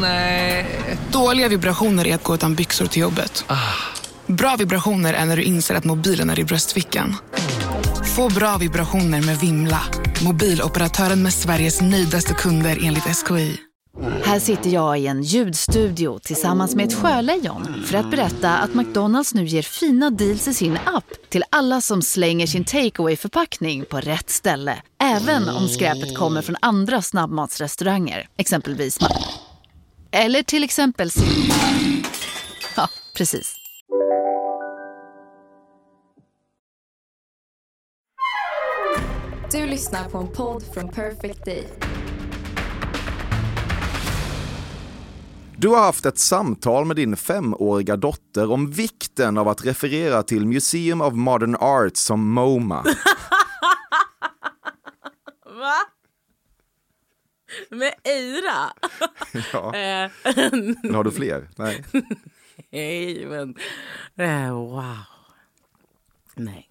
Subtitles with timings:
[0.00, 0.66] Nej.
[1.12, 3.44] Dåliga vibrationer är att gå utan byxor till jobbet.
[4.26, 7.16] Bra vibrationer är när du inser att mobilen är i bröstfickan.
[8.16, 9.80] Få bra vibrationer med Vimla.
[10.24, 13.58] Mobiloperatören med Sveriges nöjdaste kunder enligt SKI.
[14.24, 19.34] Här sitter jag i en ljudstudio tillsammans med ett sjölejon för att berätta att McDonalds
[19.34, 24.00] nu ger fina deals i sin app till alla som slänger sin takeaway förpackning på
[24.00, 24.82] rätt ställe.
[25.02, 28.98] Även om skräpet kommer från andra snabbmatsrestauranger, exempelvis
[30.16, 31.10] Eller till exempel
[32.76, 33.56] Ja, precis.
[39.52, 41.68] Du lyssnar på en podd från Perfect Day.
[45.56, 50.46] Du har haft ett samtal med din femåriga dotter om vikten av att referera till
[50.46, 52.82] Museum of Modern Art som MoMA.
[55.44, 55.93] Va?
[57.70, 58.72] Med Eira?
[59.52, 59.74] Ja.
[59.76, 60.10] Eh,
[60.82, 61.48] Men har du fler?
[61.56, 61.84] Nej.
[62.70, 63.54] Nej, men...
[64.16, 64.96] eh, Wow.
[66.34, 66.68] Nej.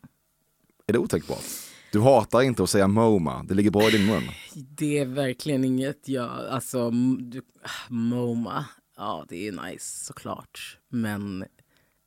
[0.88, 1.44] Är det otänkbart?
[1.92, 4.24] Du hatar inte att säga MoMA, det ligger bra i din mun.
[4.54, 6.30] Det är verkligen inget jag...
[6.50, 7.42] Alltså, du,
[7.90, 8.66] MoMA.
[8.98, 10.78] Ja, det är nice såklart.
[10.90, 11.46] Men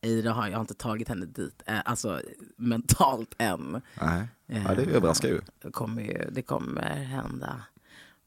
[0.02, 1.62] Eira har, jag har inte tagit henne dit.
[1.66, 2.20] Eh, alltså
[2.56, 3.80] mentalt än.
[4.00, 5.40] Nej, ja, det överraskar ju.
[5.62, 7.60] Det kommer, det kommer hända.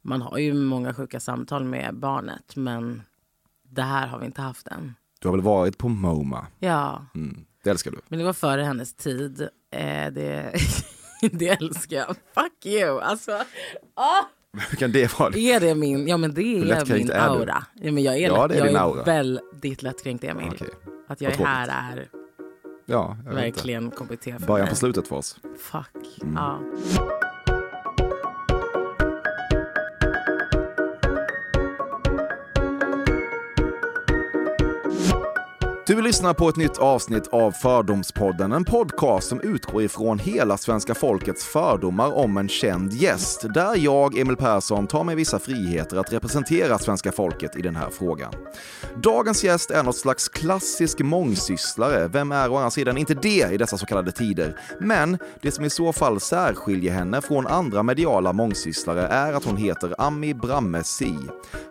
[0.10, 3.02] Man har ju många sjuka samtal med barnet, men
[3.70, 4.94] det här har vi inte haft än.
[5.22, 6.48] Du har väl varit på MoMA?
[6.60, 7.46] Ja, Mm.
[7.64, 7.98] Det älskar du.
[8.08, 9.42] men det var före hennes tid.
[9.72, 10.54] Eh, det,
[11.32, 12.08] det älskar jag.
[12.08, 13.00] Fuck you!
[13.02, 13.32] Alltså,
[13.94, 14.24] ah,
[14.70, 15.34] Hur kan det vara?
[15.36, 16.08] är det min...
[16.08, 16.60] Ja, men det är
[16.94, 17.34] min är du?
[17.34, 17.64] aura.
[17.74, 19.04] Ja, men jag är, Ja, det är jag din är aura.
[19.04, 20.48] väldigt lättkränkt Emil.
[20.56, 20.70] Okej.
[21.08, 22.10] Att jag Vad är här är
[22.86, 24.70] Ja, verkligen KBT för Början mig.
[24.70, 25.38] på slutet för oss.
[25.60, 26.22] Fuck.
[26.22, 26.36] Mm.
[26.36, 26.60] Ja.
[36.10, 41.46] Lyssnar på ett nytt avsnitt av Fördomspodden, en podcast som utgår ifrån hela svenska folkets
[41.46, 46.78] fördomar om en känd gäst, där jag, Emil Persson, tar mig vissa friheter att representera
[46.78, 48.34] svenska folket i den här frågan.
[48.96, 52.08] Dagens gäst är något slags klassisk mångsysslare.
[52.08, 54.60] Vem är å andra sidan inte det i dessa så kallade tider?
[54.80, 59.58] Men det som i så fall särskiljer henne från andra mediala mångsysslare är att hon
[59.58, 61.16] heter Ami Bramme Si.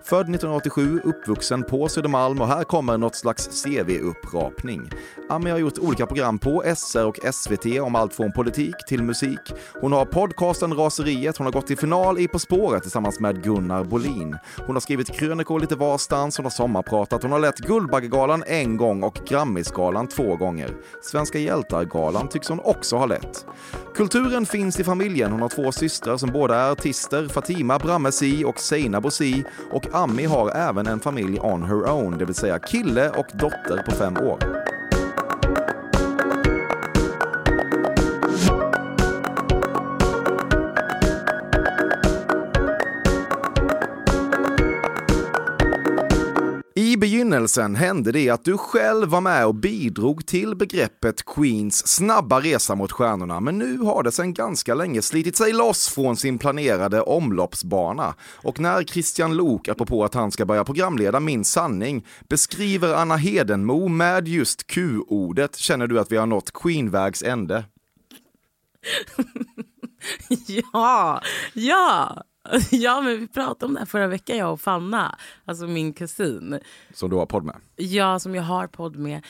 [0.05, 4.91] Född 1987, uppvuxen på Södermalm och här kommer något slags CV upp upprapning.
[5.29, 9.41] Ami har gjort olika program på SR och SVT om allt från politik till musik.
[9.81, 13.85] Hon har podcasten Raseriet, hon har gått till final i På spåret tillsammans med Gunnar
[13.85, 14.37] Bolin.
[14.67, 19.03] Hon har skrivit krönikor lite varstans, hon har sommarpratat, hon har lett Guldbaggegalan en gång
[19.03, 20.71] och Grammisgalan två gånger.
[21.03, 23.47] Svenska hjältar-galan tycks hon också ha lett.
[23.99, 25.33] Kulturen finns i familjen.
[25.33, 29.45] Hon har två systrar som båda är artister, Fatima Bramesi och Seinabo Si.
[29.71, 33.83] Och Ami har även en familj on her own, det vill säga kille och dotter
[33.87, 34.39] på fem år.
[47.33, 52.75] I hände det att du själv var med och bidrog till begreppet Queens snabba resa
[52.75, 57.03] mot stjärnorna, men nu har det sedan ganska länge slitit sig loss från sin planerade
[57.03, 58.15] omloppsbana.
[58.21, 63.89] Och när Christian Lok, apropå att han ska börja programleda Min sanning, beskriver Anna Hedenmo
[63.89, 67.65] med just Q-ordet känner du att vi har nått Queen-vägs ände.
[70.47, 71.23] Ja,
[71.55, 72.23] ja.
[72.71, 76.61] Ja, men vi pratade om det här förra veckan, jag och Fanna, alltså min kusin.
[76.95, 77.57] Som du har podd med.
[77.77, 79.25] Ja, som jag har podd med.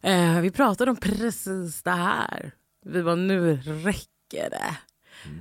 [0.00, 2.52] Eh, vi pratade om precis det här.
[2.84, 4.76] Vi var nu räcker det.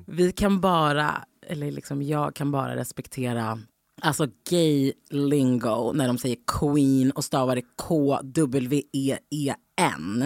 [0.06, 3.60] Vi kan bara, eller liksom jag kan bara respektera
[4.04, 9.22] Alltså gay lingo när de säger queen och stavar det K-W-E-E-N.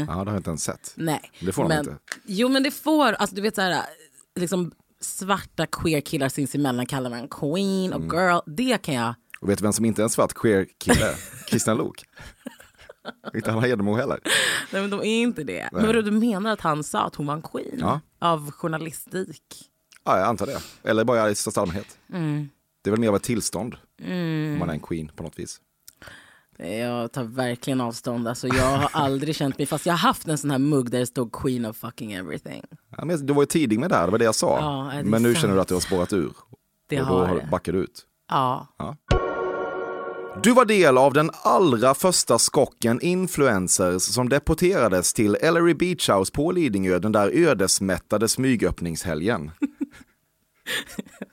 [0.07, 0.94] Ja, det har jag inte ens sett.
[0.95, 1.31] Nej.
[1.39, 1.97] Det får de men, inte.
[2.25, 3.85] Jo men det får, alltså du vet så här,
[4.39, 4.72] liksom
[5.05, 8.16] svarta queer killar sinsemellan kallar man queen och Mm.
[8.17, 8.39] girl.
[8.45, 11.15] Det kan jag, Och vet du vem som inte är en svart queer-kille?
[11.50, 12.03] Christian Lok.
[13.35, 14.19] Inte Anna Hedenmo heller.
[14.71, 15.69] nej men de är inte det.
[15.71, 17.77] Men vadå du menar att han sa att hon var en queen?
[17.80, 18.00] Ja.
[18.19, 19.44] Av journalistik?
[20.03, 20.62] Ja, jag antar det.
[20.83, 21.97] Eller bara i största allmänhet.
[22.13, 22.50] Mm.
[22.81, 23.75] Det är väl mer av ett tillstånd.
[24.01, 25.62] Om man är en queen på något vis.
[26.57, 28.28] Jag tar verkligen avstånd.
[28.28, 31.00] Alltså, jag har aldrig känt mig, fast jag har haft en sån här mugg där
[31.00, 32.63] det stod queen of fucking everything.
[32.98, 34.60] Ja, men du var ju tidig med det här, det var det jag sa.
[34.60, 35.42] Ja, det men nu sant.
[35.42, 36.31] känner du att du har spårat ur.
[36.90, 37.48] Det och då det.
[37.52, 38.06] backar du ut.
[38.30, 38.68] Ja.
[40.44, 46.31] Du var del av den allra första skocken influencers som deporterades till Ellery Beach House
[46.31, 49.52] på Lidingö den där ödesmättade smygöppningshelgen.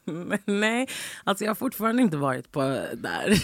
[0.45, 0.89] Nej,
[1.25, 2.61] alltså jag har fortfarande inte varit på
[2.95, 3.43] där.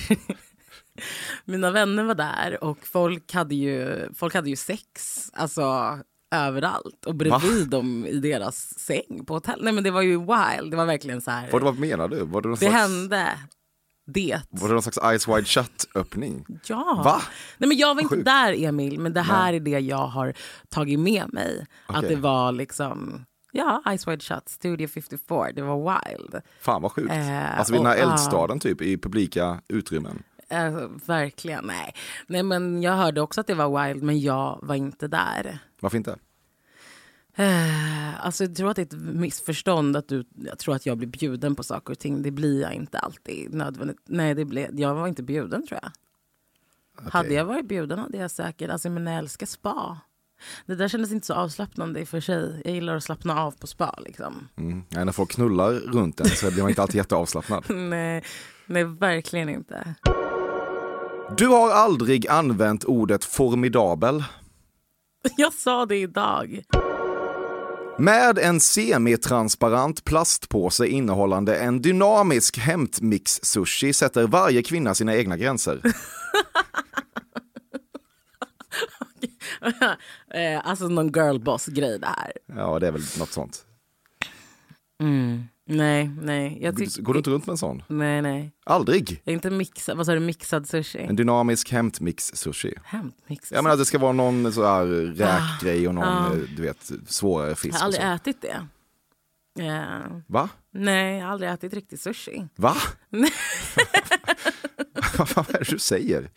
[1.44, 5.98] Mina vänner var där och folk hade ju, folk hade ju sex alltså,
[6.34, 7.78] överallt och bredvid Va?
[7.78, 9.60] dem i deras säng på hotell.
[9.64, 10.70] Nej men det var ju wild.
[10.70, 11.48] Det var verkligen så här.
[11.52, 12.24] Vad, vad menar du?
[12.24, 13.28] Var det Det slags, hände.
[14.10, 14.40] Det.
[14.50, 16.44] var det någon slags Eyes Wide Shut-öppning?
[16.66, 17.02] Ja.
[17.04, 17.22] Va?
[17.58, 18.24] Nej, men jag var inte Sjukt.
[18.24, 20.34] där Emil, men det här är det jag har
[20.68, 21.66] tagit med mig.
[21.86, 22.08] Att Okej.
[22.08, 26.40] det var liksom, ja, Ice Wide Shut, Studio 54, det var wild.
[26.60, 27.12] Fan vad sjukt.
[27.12, 30.22] Eh, alltså vid den här eldstaden typ, i publika utrymmen.
[30.50, 31.94] Eh, verkligen, nej.
[32.26, 35.58] Nej men jag hörde också att det var wild, men jag var inte där.
[35.80, 36.18] Varför inte?
[37.38, 40.98] Eh, alltså jag tror att det är ett missförstånd att du jag tror att jag
[40.98, 42.22] blir bjuden på saker och ting.
[42.22, 43.98] Det blir jag inte alltid nödvändigt.
[44.04, 45.90] Nej, det blev, jag var inte bjuden tror jag.
[47.10, 49.98] Hade jag varit bjuden hade jag säkert, alltså men jag älskar spa.
[50.66, 52.62] Det där kändes inte så avslappnande i och för sig.
[52.64, 54.48] Jag gillar att slappna av på spa liksom.
[54.56, 54.82] Mm.
[54.88, 57.64] Ja, när folk knullar runt en så blir man inte alltid jätteavslappnad.
[57.70, 58.24] nej,
[58.66, 59.94] nej, verkligen inte.
[61.36, 64.24] Du har aldrig använt ordet formidabel.
[65.36, 66.62] Jag sa det idag.
[67.98, 75.80] Med en semitransparent plastpåse innehållande en dynamisk hämtmix-sushi sätter varje kvinna sina egna gränser.
[80.34, 82.32] eh, alltså någon girlboss-grej det här.
[82.46, 83.64] Ja, det är väl något sånt.
[85.70, 86.58] Nej, nej.
[86.60, 87.82] Jag tyck- Går du inte runt med en sån?
[87.88, 88.52] Nej, nej.
[88.66, 89.22] Aldrig?
[89.24, 90.98] Inte mixad, vad sa du, mixad sushi?
[90.98, 92.74] En dynamisk hämtmix-sushi.
[92.84, 93.52] Hämtmix.
[93.52, 96.90] Jag menar att det ska vara någon så här räkgrej och någon, eh, du vet,
[97.06, 97.74] svårare fisk.
[97.74, 98.66] jag har aldrig ätit det.
[99.64, 99.98] Ja.
[100.26, 100.48] Va?
[100.72, 102.48] Nej, jag har aldrig ätit riktig sushi.
[102.56, 102.74] Va?
[105.36, 106.30] Vad är det du säger?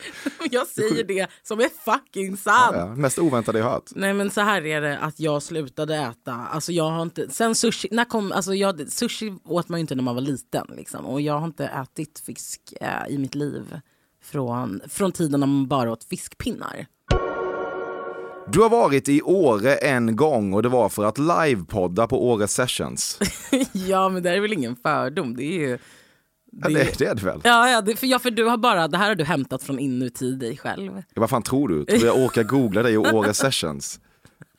[0.52, 2.76] Jag säger det som är fucking Ja, sant.
[2.76, 2.96] ja.
[2.96, 3.90] Mest oväntade jag hört.
[3.96, 7.56] Nej men så här är det att jag slutade äta, alltså jag har inte, sen
[7.56, 11.06] sushi, när kom, alltså jag, sushi åt man ju inte när man var liten liksom.
[11.06, 13.80] Och jag har inte ätit fisk eh, i mitt liv
[14.24, 16.86] från, från tiden när man bara åt fiskpinnar.
[18.48, 22.48] Du har varit i Åre en gång och det var för att livepodda på Åre
[22.48, 23.20] Sessions.
[23.74, 25.78] ja men det är väl ingen fördom, det är ju...
[26.52, 27.42] Ja, det, det är det väl?
[27.44, 29.80] Ja, ja, det, för, ja, för du har bara, det här har du hämtat från
[29.80, 31.04] inuti dig själv.
[31.16, 31.86] Vad fan tror du?
[31.86, 34.00] Tror jag orkar googla dig och Åre Sessions?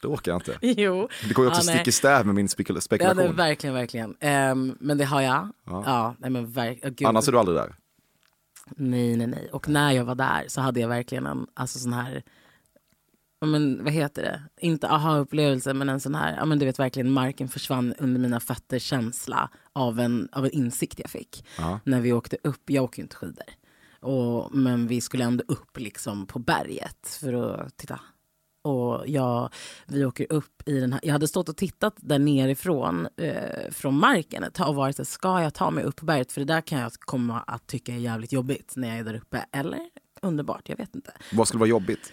[0.03, 0.59] Det orkar jag inte.
[0.83, 1.09] Jo.
[1.29, 3.17] Det går ju också Ja, stick i stäv med min Ja, spekulation.
[3.17, 4.17] det, verkligen, verkligen.
[4.21, 5.49] Ehm, men det har jag.
[5.67, 6.15] Ja.
[6.19, 7.09] nej, men verk, oh.
[7.09, 7.75] Annars är du aldrig där.
[8.77, 9.49] Nej, nej, nej.
[9.53, 12.23] Och när jag var där så hade jag verkligen en alltså sån här,
[13.43, 14.43] ja, men, vad heter det?
[14.67, 18.41] Inte aha-upplevelse men en sån här, ja, men du vet verkligen marken försvann under mina
[18.41, 21.45] fötter känsla av en, av en insikt jag fick.
[21.85, 23.47] När vi åkte upp, jag åker ju inte skidor.
[24.01, 28.01] Och, men vi skulle ändå upp liksom på berget för att titta.
[28.65, 29.49] Och jag,
[29.87, 33.99] vi åker upp i den här, jag hade stått och tittat där nerifrån eh, från
[33.99, 36.33] marken ett tag och varit så ska jag ta mig upp på berget?
[36.33, 39.15] För det där kan jag komma att tycka är jävligt jobbigt när jag är där
[39.15, 39.45] uppe.
[39.53, 39.81] Eller
[40.23, 41.13] underbart, jag vet inte.
[41.33, 42.13] Vad skulle vara jobbigt?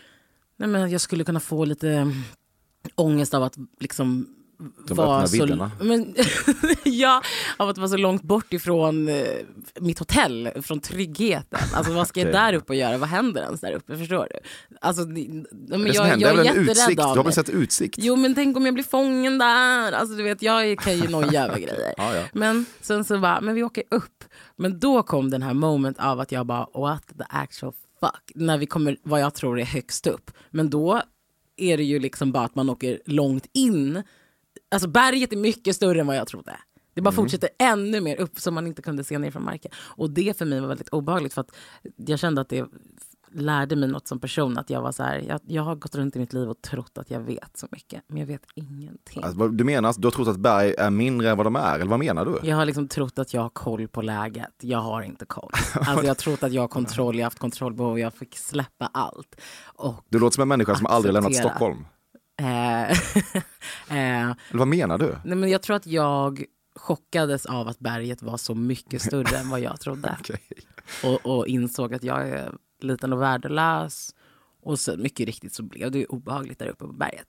[0.59, 2.13] Nej, men jag skulle kunna få lite mm,
[2.95, 4.27] ångest av att liksom
[4.87, 5.71] De vara öppna vidderna.
[5.81, 6.15] men,
[6.83, 7.21] ja,
[7.57, 9.23] av att vara så långt bort ifrån eh,
[9.79, 11.59] mitt hotell, från tryggheten.
[11.73, 12.97] Alltså vad ska jag där uppe och göra?
[12.97, 13.97] Vad händer ens där uppe?
[13.97, 14.39] Förstår du?
[14.81, 16.97] Alltså, det, men Det jag, händer jag är jätterädd utsikt?
[16.97, 17.95] Du av har väl sett utsikt?
[18.01, 19.91] Jo men tänk om jag blir fången där.
[19.91, 21.93] Alltså du vet jag kan ju noja över grejer.
[21.97, 22.23] Ja, ja.
[22.33, 24.23] Men sen så bara, men vi åker upp.
[24.55, 28.31] Men då kom den här moment av att jag bara, what the actual fuck.
[28.35, 30.31] När vi kommer, vad jag tror är högst upp.
[30.49, 31.01] Men då
[31.57, 34.03] är det ju liksom bara att man åker långt in.
[34.71, 36.57] Alltså berget är mycket större än vad jag trodde.
[36.93, 39.71] Det bara fortsätter ännu mer upp som man inte kunde se ner från marken.
[39.75, 41.55] Och det för mig var väldigt obehagligt för att
[41.95, 42.65] jag kände att det
[43.31, 44.57] lärde mig något som person.
[44.57, 46.97] Att jag var så här, jag, jag har gått runt i mitt liv och trott
[46.97, 48.03] att jag vet så mycket.
[48.07, 49.23] Men jag vet ingenting.
[49.23, 51.85] Alltså, du menar, du har trott att berg är mindre än vad de är, eller
[51.85, 52.39] vad menar du?
[52.43, 54.53] Jag har liksom trott att jag har koll på läget.
[54.61, 55.51] Jag har inte koll.
[55.73, 58.89] Alltså jag har trott att jag har kontroll, jag har haft kontrollbehov, jag fick släppa
[58.93, 59.41] allt.
[59.63, 61.35] Och, Du låter som en människa som aldrig lämnat.
[61.35, 61.85] Stockholm.
[62.41, 62.89] eh,
[64.29, 65.15] eh, vad menar du?
[65.23, 66.43] nej men jag tror att jag
[66.75, 70.17] chockades av att berget var så mycket större än vad jag trodde.
[70.19, 70.41] Okej.
[71.03, 72.51] Och, och insåg att jag är
[72.83, 74.15] liten och värdelös.
[74.61, 77.27] Och så mycket riktigt så blev det ju obehagligt där uppe på berget.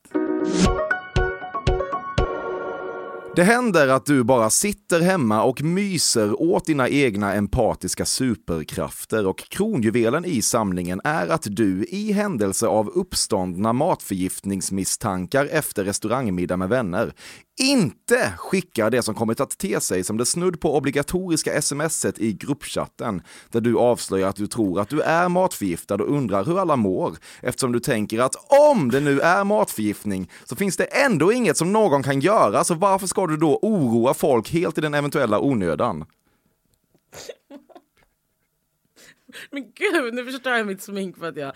[3.36, 9.38] Det händer att du bara sitter hemma och myser åt dina egna empatiska superkrafter och
[9.38, 17.12] kronjuvelen i samlingen är att du i händelse av uppståndna matförgiftningsmisstankar efter restaurangmiddag med vänner
[17.60, 22.32] inte skickar det som kommit att te sig som det snudd på obligatoriska smset i
[22.32, 26.76] gruppchatten där du avslöjar att du tror att du är matförgiftad och undrar hur alla
[26.76, 28.36] mår eftersom du tänker att
[28.70, 32.74] om det nu är matförgiftning så finns det ändå inget som någon kan göra så
[32.74, 36.04] varför ska du då oroa folk helt i den eventuella onödan?
[39.50, 41.52] Men gud, nu förstör jag mitt smink för att jag,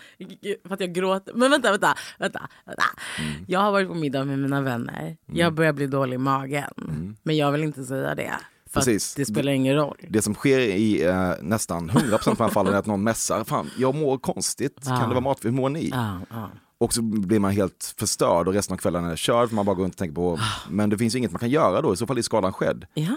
[0.67, 1.33] för att jag gråter.
[1.33, 2.49] Men vänta, vänta, vänta.
[2.65, 2.83] vänta.
[3.19, 3.45] Mm.
[3.47, 5.17] Jag har varit på middag med mina vänner.
[5.25, 7.17] Jag börjar bli dålig i magen.
[7.23, 8.23] Men jag vill inte säga det.
[8.23, 8.39] Mm.
[8.73, 9.15] Precis.
[9.15, 9.97] det spelar ingen roll.
[10.09, 13.95] Det som sker i eh, nästan 100% av fallen är att någon mässar, fan jag
[13.95, 15.89] mår konstigt, kan det vara mat, hur mår ni?
[15.89, 16.49] Ja, ja.
[16.77, 19.83] Och så blir man helt förstörd och resten av kvällen är körd man bara går
[19.83, 20.39] runt och tänker på,
[20.69, 22.85] men det finns ju inget man kan göra då, i så fall är skadan skedd.
[22.93, 23.15] ja.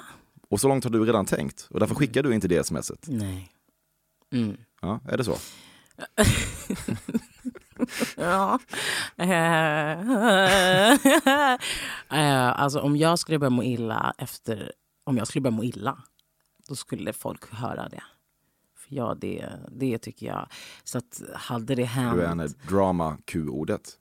[0.51, 3.05] Och så långt har du redan tänkt och därför skickar du inte det smset.
[3.07, 3.49] Nej.
[4.33, 4.57] Mm.
[4.81, 5.37] Ja, är det så?
[8.17, 8.59] Ja.
[12.11, 14.73] Eh, alltså om jag skulle börja må illa efter,
[15.05, 16.03] om jag skulle börja må illa,
[16.69, 18.03] då skulle folk höra det.
[18.77, 20.49] För ja, det, det tycker jag.
[20.85, 22.17] Så att hade det hänt.
[22.17, 23.99] Du är en drama-Q-ordet.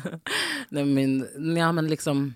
[0.68, 2.34] Nej, men, ja, men liksom...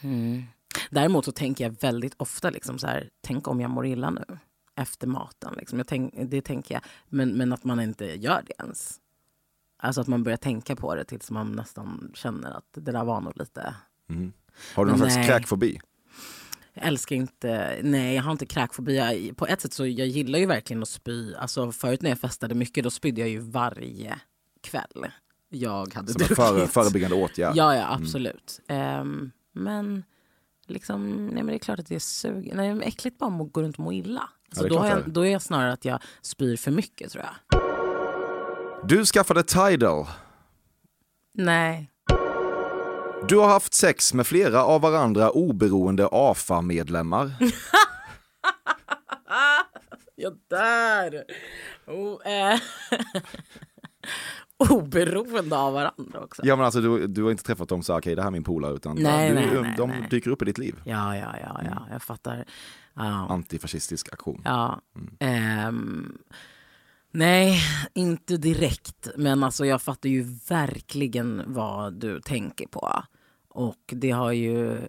[0.00, 0.42] Mm.
[0.90, 4.38] Däremot så tänker jag väldigt ofta liksom så här, tänk om jag mår illa nu
[4.78, 5.54] efter maten.
[5.56, 5.78] Liksom.
[5.78, 6.82] Jag tänk, det tänker jag.
[7.08, 9.00] Men, men att man inte gör det ens.
[9.76, 13.20] Alltså att man börjar tänka på det tills man nästan känner att det där var
[13.20, 13.74] nog lite...
[14.74, 15.26] Har du någon slags Nej.
[15.26, 15.80] kräkfobi?
[16.72, 18.96] Jag älskar inte, nej jag har inte kräkfobi.
[18.96, 21.34] Jag, på ett sätt så jag gillar ju verkligen att spy.
[21.34, 24.20] Alltså förut när jag festade mycket då spydde jag ju varje
[24.60, 25.06] kväll.
[25.48, 27.56] Jag hade Som en före, förebyggande åtgärd?
[27.56, 28.60] Ja, ja absolut.
[28.68, 30.04] Ehm, men
[30.66, 32.52] liksom, nej men det är klart att det är sug...
[32.54, 34.30] Nej, men äckligt bara att gå runt och må illa.
[34.50, 37.24] Ja, Så är då, jag, då är jag snarare att jag spyr för mycket tror
[37.24, 37.60] jag.
[38.88, 40.06] Du skaffade Tidal.
[41.34, 41.90] Nej.
[43.28, 47.32] Du har haft sex med flera av varandra oberoende AFA-medlemmar.
[50.20, 51.24] Jag dör!
[51.86, 52.60] Oh, eh.
[54.70, 56.42] Oberoende av varandra också.
[56.44, 58.44] Ja men alltså du, du har inte träffat dem så okej det här är min
[58.44, 60.80] polare utan Nej, du, nej, nej, de dyker upp i ditt liv.
[60.84, 61.86] Ja, ja, ja, ja.
[61.90, 62.44] jag fattar.
[62.98, 63.26] Ja.
[63.28, 64.42] Antifascistisk aktion.
[64.44, 64.80] Ja.
[65.18, 66.18] Ehm,
[67.10, 67.60] nej,
[67.94, 69.08] inte direkt.
[69.16, 73.02] Men alltså, jag fattar ju verkligen vad du tänker på.
[73.48, 74.80] Och det har ju...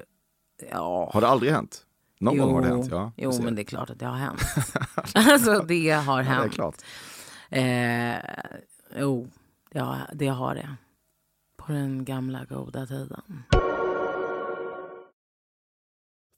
[0.71, 1.09] Ja.
[1.13, 1.85] Har det aldrig hänt?
[2.19, 2.87] Någon gång har det hänt?
[2.91, 4.41] Ja, jo men det är klart att det har hänt.
[5.13, 6.53] alltså det har ja, det är hänt.
[6.53, 6.75] klart.
[7.49, 8.15] Eh,
[9.01, 9.27] jo,
[9.71, 10.75] ja, det har det.
[11.57, 13.43] På den gamla goda tiden.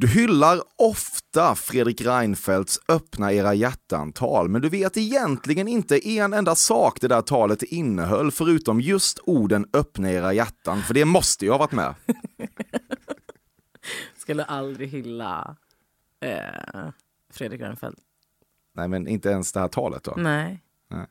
[0.00, 6.54] Du hyllar ofta Fredrik Reinfeldts Öppna era hjärtan-tal, men du vet egentligen inte en enda
[6.54, 11.50] sak det där talet innehöll förutom just orden Öppna era hjärtan, för det måste ju
[11.50, 11.94] ha varit med.
[14.16, 15.56] Skulle aldrig hylla
[16.20, 16.88] eh,
[17.32, 18.00] Fredrik Reinfeldt.
[18.74, 20.14] Nej, men inte ens det här talet då?
[20.16, 20.62] Nej.
[20.88, 21.06] Nej.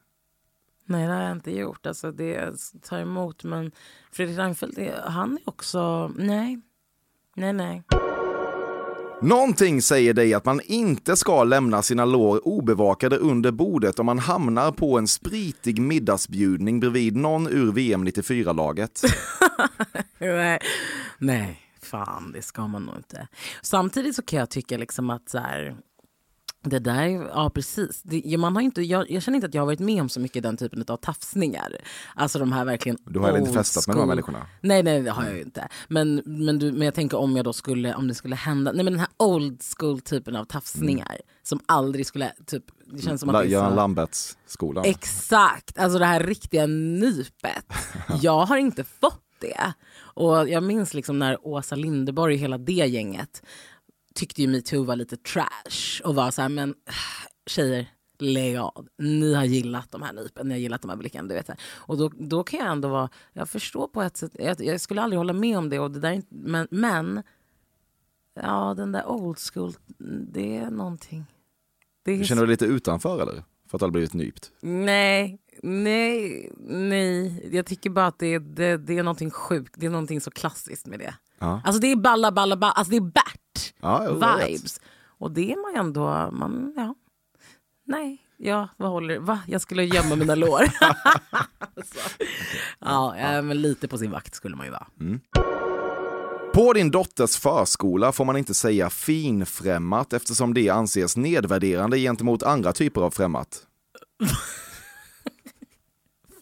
[0.85, 1.85] Nej, det har jag inte gjort.
[1.85, 3.43] Alltså, det tar emot.
[3.43, 3.71] Men
[4.11, 6.07] Fredrik Reinfeldt, han är också...
[6.07, 6.61] Nej.
[7.35, 7.83] Nej, nej.
[9.21, 14.19] Någonting säger dig att man inte ska lämna sina lår obevakade under bordet om man
[14.19, 19.01] hamnar på en spritig middagsbjudning bredvid någon ur VM 94-laget.
[20.19, 20.59] nej.
[21.17, 23.27] Nej, fan det ska man nog inte.
[23.61, 25.75] Samtidigt så kan jag tycka liksom att så här,
[26.63, 28.01] det där, ja precis.
[28.03, 30.19] Det, man har inte, jag, jag känner inte att jag har varit med om så
[30.19, 31.75] mycket den typen av tafsningar.
[32.15, 34.45] Alltså de här verkligen Du har heller inte festat med de här människorna?
[34.61, 35.67] Nej, nej det har jag ju inte.
[35.87, 38.83] Men, men, du, men jag tänker om jag då skulle, om det skulle hända, nej
[38.83, 43.29] men den här old school typen av tafsningar som aldrig skulle, typ, det känns som
[43.29, 44.85] att Göran så- Lamberts-skolan.
[44.85, 47.73] Exakt, alltså det här riktiga nypet.
[48.21, 49.73] Jag har inte fått det.
[49.99, 53.43] Och jag minns liksom när Åsa Linderborg och hela det gänget
[54.19, 56.75] tyckte ju metoo var lite trash och var så här, men
[57.45, 57.87] tjejer,
[58.19, 58.87] lägg av.
[58.97, 61.27] Ni har gillat de här nypen, ni har gillat de här blicken.
[61.27, 61.47] Du vet.
[61.47, 61.59] här.
[61.75, 65.01] Och då, då kan jag ändå vara, jag förstår på ett sätt, jag, jag skulle
[65.01, 65.79] aldrig hålla med om det.
[65.79, 67.23] Och det där är men, men,
[68.33, 69.73] ja den där old school,
[70.33, 71.25] det är någonting.
[72.03, 73.43] Det är Känner du dig lite utanför eller?
[73.67, 74.51] För att du har blivit nypt?
[74.61, 77.49] Nej, nej, nej.
[77.55, 79.73] Jag tycker bara att det, det, det är någonting sjukt.
[79.77, 81.15] Det är någonting så klassiskt med det.
[81.39, 81.61] Ja.
[81.65, 82.71] Alltså det är balla, balla, balla.
[82.71, 83.38] Alltså det är Bert
[83.81, 84.81] Ja, jo, vibes.
[85.07, 86.95] Och det är man ändå, man, ja.
[87.85, 89.39] Nej, ja, vad håller Va?
[89.47, 90.65] Jag skulle gömma mina lår.
[91.83, 91.99] Så.
[92.79, 94.87] Ja, ja, men lite på sin vakt skulle man ju vara.
[96.53, 102.73] På din dotters förskola får man inte säga finfrämmat eftersom det anses nedvärderande gentemot andra
[102.73, 103.67] typer av främmat.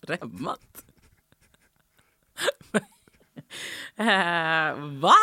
[0.08, 0.84] Främmat?
[3.96, 5.16] eh, va?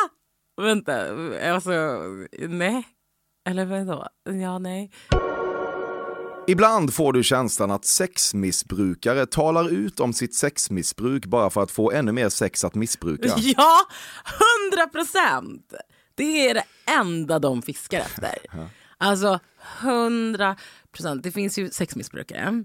[0.57, 1.07] Vänta,
[1.55, 1.71] alltså,
[2.49, 2.89] nej.
[3.49, 4.09] Eller vadå?
[4.43, 4.91] Ja, nej.
[6.47, 11.91] Ibland får du känslan att sexmissbrukare talar ut om sitt sexmissbruk bara för att få
[11.93, 13.35] ännu mer sex att missbruka.
[13.37, 13.81] Ja,
[14.25, 15.75] hundra procent!
[16.15, 18.35] Det är det enda de fiskar efter.
[18.99, 19.41] Alltså
[19.81, 20.57] hundra
[20.93, 21.23] procent.
[21.23, 22.65] Det finns ju sexmissbrukare.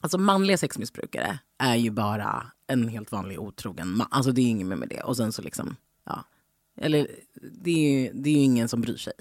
[0.00, 4.06] Alltså manliga sexmissbrukare är ju bara en helt vanlig otrogen man.
[4.10, 5.00] Alltså det är inget med det.
[5.00, 6.24] Och sen så liksom, ja.
[6.76, 7.08] Eller
[7.52, 9.12] det är ju det är ju ingen som bryr sig.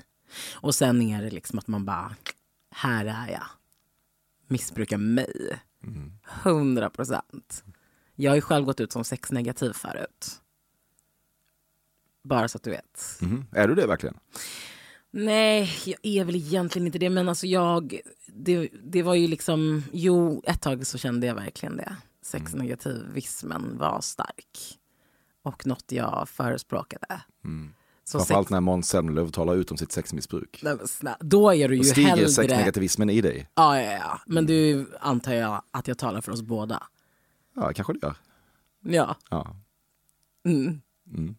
[0.53, 2.15] Och sen är det liksom att man bara,
[2.71, 3.47] här är jag.
[4.47, 5.59] Missbrukar mig.
[6.23, 7.63] Hundra procent.
[8.15, 10.41] Jag har ju själv gått ut som sexnegativ förut.
[12.23, 13.17] Bara så att du vet.
[13.21, 13.45] Mhm.
[13.51, 14.17] Är du det verkligen?
[15.11, 17.09] Nej, jag är väl egentligen inte det.
[17.09, 21.77] Men alltså jag, det, det var ju liksom, jo ett tag så kände jag verkligen
[21.77, 21.95] det.
[22.21, 24.79] Sexnegativismen var stark.
[25.45, 27.21] Och något jag förespråkade.
[28.03, 30.59] Så Framförallt sex, när Måns Zelmerlöw talar ut om sitt sexmissbruk.
[30.63, 32.29] nej, snälla, då är du Då ju stiger hellre...
[32.29, 33.49] sexnegativismen i dig.
[33.55, 34.19] Ja, ja, ja.
[34.25, 36.83] Men du antar jag att jag talar för oss båda.
[37.55, 38.15] Ja, kanske det gör.
[38.81, 39.15] Ja.
[39.29, 39.55] Ja.
[40.47, 40.81] Mm.
[41.13, 41.35] Mm.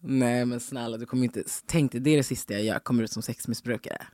[0.00, 1.44] Nej men snälla, du kommer inte...
[1.66, 2.78] Tänk dig, det är det sista jag gör.
[2.78, 4.06] Kommer ut som sexmissbrukare.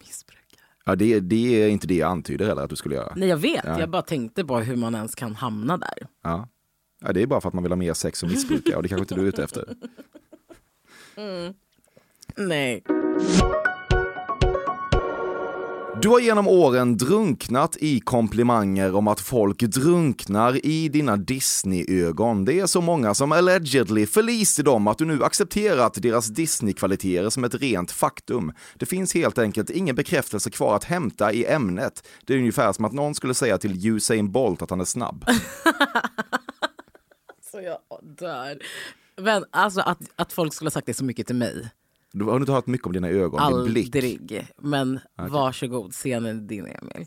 [0.00, 0.60] Missbrukare.
[0.84, 3.12] Ja, det, det är inte det jag antyder heller att du skulle göra.
[3.16, 3.80] Nej jag vet, Ja.
[3.80, 6.06] jag bara tänkte på hur man ens kan hamna där.
[6.22, 6.48] Ja.
[7.04, 8.88] Ja, det är bara för att man vill ha mer sex och missbruka och det
[8.88, 9.64] kanske inte du är ute efter.
[12.36, 12.82] Nej.
[16.02, 22.44] Du har genom åren drunknat i komplimanger om att folk drunknar i dina Disney-ögon.
[22.44, 27.44] Det är så många som allegedly förliser dem att du nu accepterat deras Disney-kvaliteter som
[27.44, 28.52] ett rent faktum.
[28.74, 32.08] Det finns helt enkelt ingen bekräftelse kvar att hämta i ämnet.
[32.26, 35.24] Det är ungefär som att någon skulle säga till Usain Bolt att han är snabb.
[37.54, 38.58] Så jag dör.
[39.16, 41.70] Men alltså att, att folk skulle ha sagt det så mycket till mig.
[42.12, 43.86] Du har inte hört mycket om dina ögon, din blick.
[43.96, 44.46] Aldrig.
[44.58, 47.06] Men varsågod, scenen är din Emil.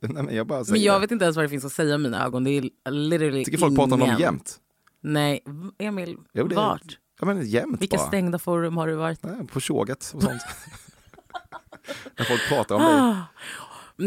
[0.00, 1.00] Nej, men jag bara säger Men jag det.
[1.00, 2.44] vet inte ens vad det finns att säga om mina ögon.
[2.44, 4.20] Det är literally Tycker folk pratar om dem ingen.
[4.20, 4.56] jämt?
[5.00, 5.44] Nej,
[5.78, 6.98] Emil, Jo, det vart?
[7.20, 8.06] Ja men jämt Vilka bara.
[8.06, 10.42] stängda forum har du varit Nej, på tjoget och sånt.
[12.18, 13.22] När folk pratar om dig.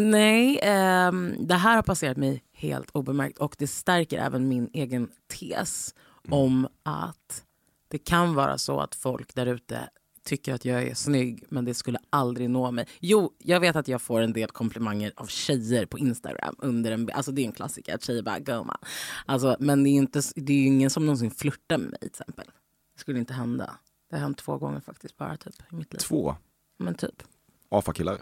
[0.06, 5.10] Nej, ehm, det här har passerat mig helt obemärkt och det stärker även min egen
[5.28, 5.96] tes
[6.30, 7.44] om att
[7.88, 9.90] det kan vara så att folk där ute
[10.24, 12.88] tycker att jag är snygg men det skulle aldrig nå mig.
[13.00, 17.10] Jo, jag vet att jag får en del komplimanger av tjejer på Instagram under en
[17.14, 18.78] Alltså det är en klassiker, att tjejer bara gumman.
[19.26, 22.08] Alltså, men det är, inte, det är ju ingen som någonsin flörtar med mig till
[22.08, 22.46] exempel.
[22.94, 23.76] Det skulle inte hända.
[24.10, 26.00] Det har hänt två gånger faktiskt bara typ i mitt liv.
[26.00, 26.36] Två
[26.78, 27.24] Men typ.
[27.70, 28.22] AFA-killar.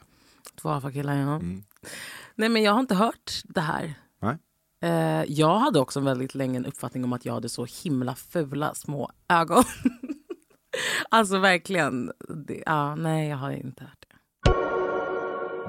[0.55, 1.35] Två AFA-killar, ja.
[1.35, 1.63] Mm.
[2.35, 3.95] Nej, men jag har inte hört det här.
[4.85, 8.73] Eh, jag hade också väldigt länge en uppfattning om att jag hade så himla fula
[8.73, 9.63] små ögon.
[11.09, 12.11] alltså verkligen.
[12.29, 14.15] Det, ja, nej, jag har inte hört det.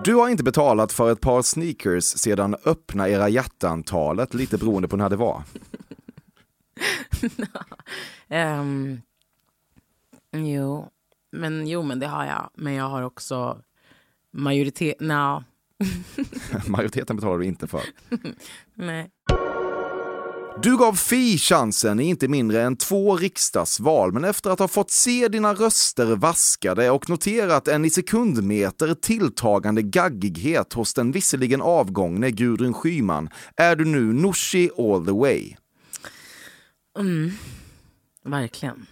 [0.04, 4.96] Du har inte betalat för ett par sneakers sedan öppna era hjärtan-talet, lite beroende på
[4.96, 5.42] när det var.
[8.28, 9.00] Ehm,
[10.32, 10.88] jo.
[11.30, 12.50] Men, jo, men det har jag.
[12.54, 13.62] Men jag har också
[14.30, 15.00] majoritet...
[15.00, 15.44] No,
[16.66, 17.82] Majoriteten betalar du inte för.
[18.74, 19.10] nej.
[20.62, 24.90] Du gav Fi chansen i inte mindre än två riksdagsval, men efter att ha fått
[24.90, 32.30] se dina röster vaskade och noterat en i sekundmeter tilltagande gaggighet hos den visserligen avgångne
[32.30, 35.56] Gudrun Schyman är du nu Nooshi all the way.
[38.24, 38.86] Verkligen.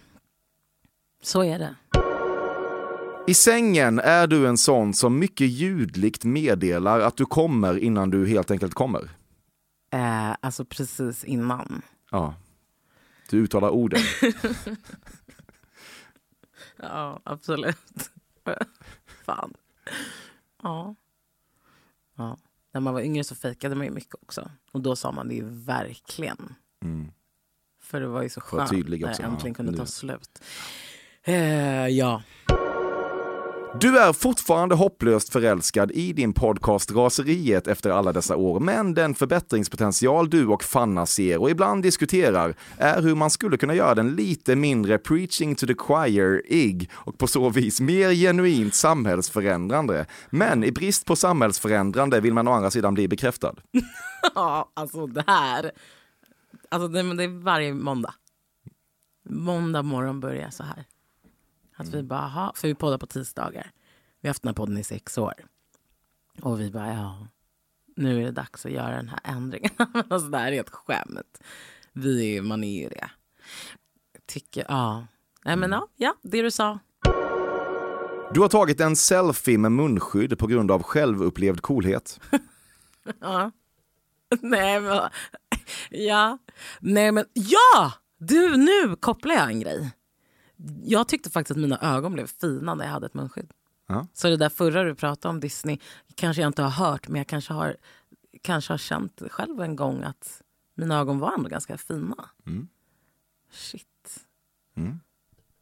[1.23, 1.75] Så är det.
[3.27, 8.27] I sängen är du en sån som mycket ljudligt meddelar att du kommer innan du
[8.27, 9.09] helt enkelt kommer.
[9.93, 11.81] Eh, alltså precis innan.
[12.11, 12.33] Ja.
[13.29, 14.01] Du uttalar orden.
[16.77, 18.09] Ja, absolut.
[19.25, 19.53] Fan.
[20.63, 20.95] Ja.
[22.17, 22.37] ja.
[22.73, 24.51] När man var yngre så fejkade man ju mycket också.
[24.71, 26.55] Och då sa man det ju verkligen.
[26.83, 27.11] Mm.
[27.81, 30.43] För det var ju så skönt när det äntligen kunde ta slut.
[31.23, 32.23] Eh, ja.
[33.79, 39.15] Du är fortfarande hopplöst förälskad i din podcast Raseriet efter alla dessa år, men den
[39.15, 44.15] förbättringspotential du och Fanna ser och ibland diskuterar är hur man skulle kunna göra den
[44.15, 50.05] lite mindre preaching to the choir-ig och på så vis mer genuint samhällsförändrande.
[50.29, 53.55] Men i brist på samhällsförändrande vill man å andra sidan bli bekräftad.
[54.35, 55.71] Ja, alltså det här.
[56.69, 58.13] Alltså det, det är varje måndag.
[59.29, 60.85] Måndag morgon börjar så här.
[61.75, 63.71] Att vi bara, aha, för vi poddar på tisdagar.
[64.21, 65.33] Vi har haft den här podden i sex år.
[66.41, 67.27] Och vi bara, ja,
[67.95, 69.71] nu är det dags att göra den här ändringen.
[70.09, 71.41] alltså det här är ett skämt.
[71.93, 73.09] Vi är, man är ju det.
[74.25, 75.07] Tycker, ja.
[75.45, 76.79] Nej men ja, ja, det du sa.
[78.33, 82.19] Du har tagit en selfie med munskydd på grund av självupplevd coolhet.
[83.19, 83.51] Ja.
[84.41, 85.09] Nej men,
[85.89, 86.37] ja.
[86.79, 87.93] Nej men, ja!
[88.17, 89.91] Du, nu kopplar jag en grej.
[90.83, 93.51] Jag tyckte faktiskt att mina ögon blev fina när jag hade ett munskydd.
[93.87, 94.07] Ja.
[94.13, 95.79] Så det där förra du pratade om Disney
[96.15, 97.77] kanske jag inte har hört men jag kanske har,
[98.41, 100.41] kanske har känt själv en gång att
[100.75, 102.29] mina ögon var ändå ganska fina.
[102.45, 102.67] Mm.
[103.51, 104.25] Shit.
[104.75, 104.99] Mm.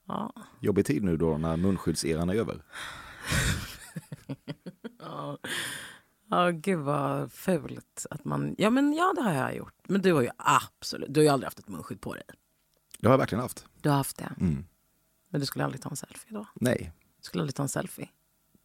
[0.08, 0.34] Ja.
[0.60, 2.62] Jobbig tid nu då när munskyddseran är över.
[5.00, 5.38] Ja,
[6.30, 8.56] ja gud vad fult att man...
[8.58, 9.74] Ja men ja det har jag gjort.
[9.88, 12.24] Men du har ju absolut, du har ju aldrig haft ett munskydd på dig.
[13.00, 13.66] Det har jag verkligen haft.
[13.82, 14.36] Du har haft det.
[14.40, 14.66] Mm.
[15.34, 16.48] Men du skulle aldrig ta en selfie då?
[16.56, 16.92] Nej,
[17.22, 18.10] Du skulle aldrig ta en selfie?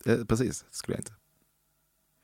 [0.05, 0.63] eh, precis.
[0.71, 1.13] Det skulle jag inte.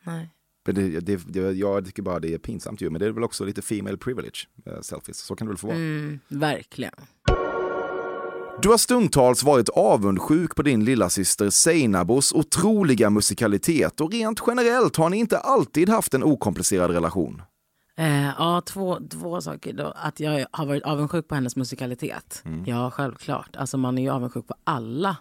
[0.02, 0.30] Nej.
[0.66, 3.24] Men det, det, det, jag tycker bara det är pinsamt ju, men det är väl
[3.24, 5.18] också lite female privilege, eh, selfies.
[5.18, 5.76] Så kan det väl få vara.
[5.76, 6.92] Mm, verkligen.
[8.62, 14.96] Du har stundtals varit avundsjuk på din lilla syster Seinabos otroliga musikalitet och rent generellt
[14.96, 17.42] har ni inte alltid haft en okomplicerad relation.
[17.96, 19.72] Eh, ja, två, två saker.
[19.72, 19.86] Då.
[19.96, 22.42] Att jag har varit avundsjuk på hennes musikalitet.
[22.44, 22.64] Mm.
[22.66, 23.56] Ja, självklart.
[23.56, 25.16] Alltså man är ju avundsjuk på alla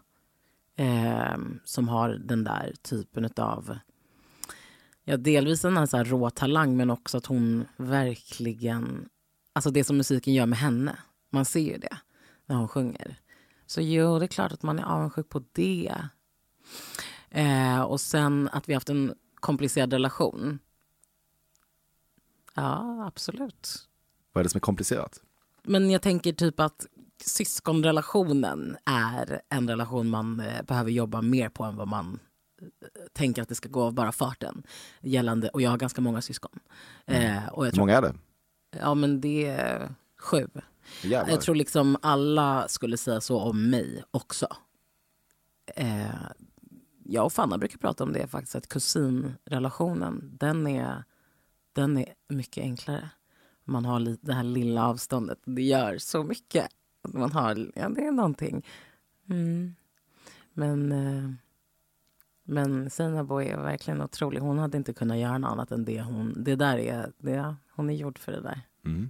[0.75, 3.77] eh, som har den där typen av...
[5.03, 9.09] Ja, delvis en så här rå talang men också att hon verkligen...
[9.53, 10.95] Alltså det som musiken gör med henne.
[11.29, 11.97] Man ser ju det
[12.45, 13.19] när hon sjunger.
[13.65, 15.95] Så jo, det är klart att man är avundsjuk på det.
[17.29, 20.59] Eh, och sen att vi har haft en komplicerad relation.
[22.53, 23.89] Ja, absolut.
[24.33, 25.21] Vad är det som är komplicerat?
[25.63, 26.87] Men jag tänker typ att
[27.25, 32.19] syskonrelationen är en relation man eh, behöver jobba mer på än vad man
[32.61, 32.67] eh,
[33.13, 34.63] tänker att det ska gå av bara farten.
[35.01, 36.59] Gällande, och jag har ganska många syskon.
[37.05, 38.13] Eh, och jag Hur många är det?
[38.79, 40.47] Ja men det är sju.
[41.01, 41.33] Jävlar.
[41.33, 44.47] Jag tror liksom alla skulle säga så om mig också.
[45.75, 46.07] Eh,
[47.05, 51.03] jag och Fanna brukar prata om det faktiskt, att kusinrelationen, den är,
[51.73, 53.09] den är mycket enklare.
[53.63, 56.67] Man har det här lilla avståndet, det gör så mycket.
[57.07, 58.65] Man har, ja det är någonting.
[59.29, 59.75] Mm.
[60.53, 61.31] Men, eh,
[62.43, 64.39] men Seinabo är verkligen otrolig.
[64.39, 67.89] Hon hade inte kunnat göra något annat än det hon, det där är, det, hon
[67.89, 68.61] är gjord för det där.
[68.85, 69.09] Mm.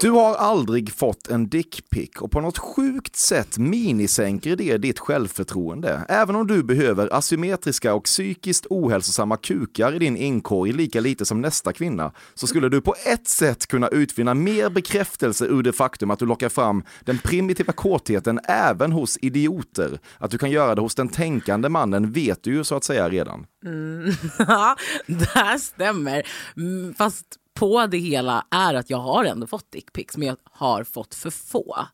[0.00, 6.04] Du har aldrig fått en dickpic och på något sjukt sätt minisänker det ditt självförtroende.
[6.08, 11.40] Även om du behöver asymmetriska och psykiskt ohälsosamma kukar i din inkorg lika lite som
[11.40, 16.10] nästa kvinna, så skulle du på ett sätt kunna utvinna mer bekräftelse ur det faktum
[16.10, 19.98] att du lockar fram den primitiva kåtheten även hos idioter.
[20.18, 23.08] Att du kan göra det hos den tänkande mannen vet du ju så att säga
[23.08, 23.46] redan.
[23.64, 26.26] Mm, ja, det här stämmer.
[26.56, 30.84] Mm, fast på det hela är att jag har ändå fått dickpics, men jag har
[30.84, 31.86] fått för få.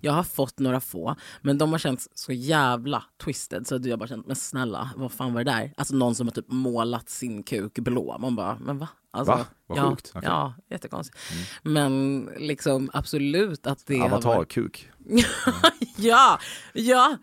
[0.00, 3.98] Jag har fått några få, men de har känts så jävla twisted så att jag
[3.98, 5.72] bara känt, men snälla, vad fan var det där?
[5.76, 8.18] Alltså någon som har typ målat sin kuk blå.
[8.18, 8.88] Man bara, men va?
[9.10, 9.46] Alltså, Va?
[9.66, 10.12] Vad ja, sjukt.
[10.14, 10.28] Okej.
[10.28, 11.18] Ja, jättekonstigt.
[11.62, 14.24] Men liksom absolut att det har varit...
[14.24, 14.90] Avatar-kuk.
[15.96, 16.38] ja,
[16.72, 17.16] ja.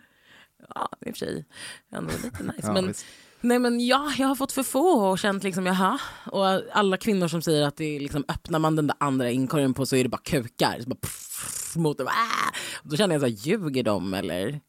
[0.76, 1.46] Ja, i och för sig
[1.92, 2.54] ändå lite nice.
[2.64, 3.06] Ja, men, visst.
[3.46, 6.00] Nej men ja, jag har fått för få och känt liksom jaha.
[6.32, 9.74] Och alla kvinnor som säger att det är liksom, öppnar man den där andra inkorgen
[9.74, 10.80] på så är det bara kukar.
[10.80, 12.08] Så bara pff, mot dem.
[12.08, 12.56] Ah!
[12.84, 14.60] Då känner jag så här, ljuger de eller,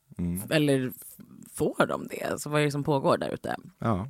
[0.50, 0.92] eller
[1.54, 2.40] får de det?
[2.40, 3.56] Så vad är det som pågår där ute?
[3.78, 4.08] Ja.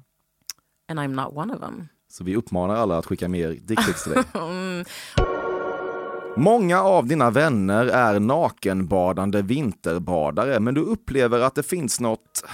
[0.89, 1.89] And I'm not one of them.
[2.09, 4.25] Så vi uppmanar alla att skicka mer dickpics till dig.
[6.37, 12.45] Många av dina vänner är nakenbadande vinterbadare, men du upplever att det finns något,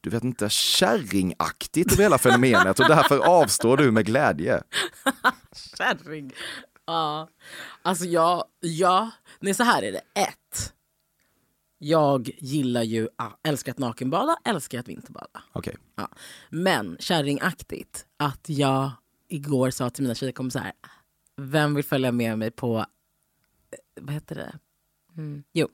[0.00, 4.62] du vet inte, kärringaktigt över hela fenomenet och därför avstår du med glädje.
[5.78, 6.32] Kärring.
[6.86, 7.28] Ja.
[7.82, 9.10] Alltså jag, ja.
[9.40, 10.02] Nej så här är det.
[10.14, 10.74] Ett.
[11.78, 13.08] Jag gillar ju,
[13.42, 15.42] älskar att nakenbada, älskar att vinterbada.
[15.52, 15.76] Okej.
[15.96, 16.08] Ja.
[16.50, 18.90] Men kärringaktigt att jag
[19.28, 20.72] igår sa till mina tjejkompisar,
[21.36, 22.84] vem vill följa med mig på, eh,
[24.00, 24.58] vad heter det?
[25.16, 25.42] Mm.
[25.52, 25.68] Jo,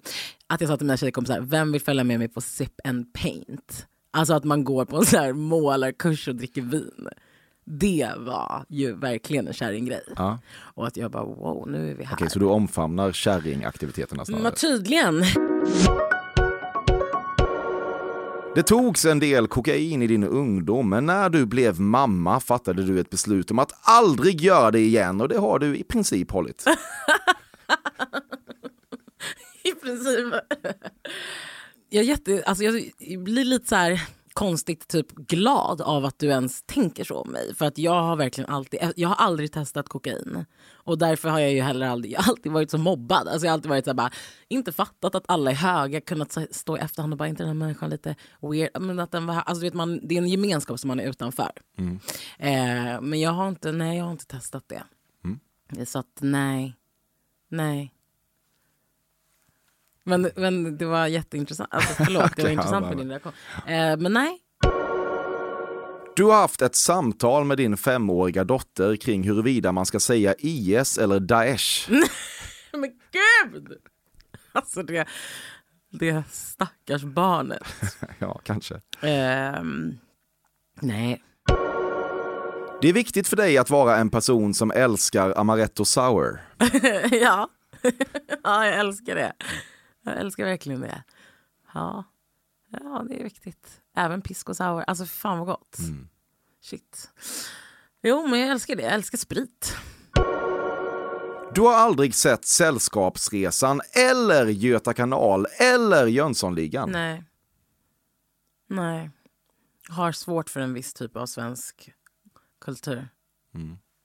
[0.46, 3.87] att jag sa till mina tjejkompisar, vem vill följa med mig på Sip and Paint?
[4.14, 7.09] Alltså att man går på en så här målarkurs och dricker vin.
[7.64, 10.03] Det var ju verkligen en kärringgrej.
[10.16, 10.38] Ja.
[10.74, 12.14] Och att jag bara wow, nu är vi här.
[12.14, 14.42] Okej, så du omfamnar kärringaktiviteterna snarare?
[14.42, 15.24] Men tydligen.
[18.55, 23.00] Det togs en del kokain i din ungdom, men när du blev mamma fattade du
[23.00, 26.64] ett beslut om att aldrig göra det igen och det har du i princip hållit.
[29.62, 30.35] I princip.
[31.94, 32.74] Jag, jätte, alltså jag
[33.22, 34.02] blir lite så här
[34.33, 37.54] konstigt typ glad av att du ens tänker så om mig.
[37.54, 40.44] För att jag har verkligen alltid, jag har aldrig testat kokain.
[40.72, 43.28] Och därför har jag ju heller aldrig, jag har alltid varit så mobbad.
[43.28, 44.11] Alltså jag har alltid varit så bara,
[44.48, 47.54] inte fattat att alla är höga, kunnat stå i efterhand och bara, inte den här
[47.54, 48.80] människan lite weird.
[48.80, 51.52] Men att den var, alltså vet, man, det är en gemenskap som man är utanför.
[52.38, 54.83] Eh, men jag har inte, nej jag har inte testat det.
[55.87, 56.74] Så att nej,
[57.48, 57.93] nej.
[60.04, 61.68] Men, men det var jätteintressant.
[61.74, 63.32] Alltså, förlåt, det var intressant med din reaktion.
[63.66, 64.40] Eh, men nej.
[66.16, 70.98] Du har haft ett samtal med din femåriga dotter kring huruvida man ska säga IS
[70.98, 71.90] eller Daesh.
[72.72, 73.68] Men gud!
[74.52, 75.06] Alltså det,
[75.90, 77.62] det stackars barnet.
[78.18, 78.80] Ja, kanske.
[79.00, 79.98] Ehm,
[80.80, 81.22] nej.
[82.80, 86.40] Det är viktigt för dig att vara en person som älskar amaretto sour.
[87.10, 87.48] ja.
[88.42, 89.32] ja, jag älskar det.
[90.04, 91.04] Jag älskar verkligen det.
[91.74, 92.04] Ja,
[92.70, 93.80] ja det är viktigt.
[93.96, 94.84] Även pisk och sour.
[94.86, 95.76] Alltså fan vad gott.
[96.60, 97.10] Shit.
[98.02, 98.82] Jo, men jag älskar det.
[98.82, 99.76] Jag älskar sprit.
[101.54, 106.90] Du har aldrig sett Sällskapsresan eller Göta kanal eller Jönssonligan.
[106.90, 107.24] Nej.
[108.66, 109.10] Nej.
[109.88, 111.92] Har svårt för en viss typ av svensk
[112.60, 113.08] kultur.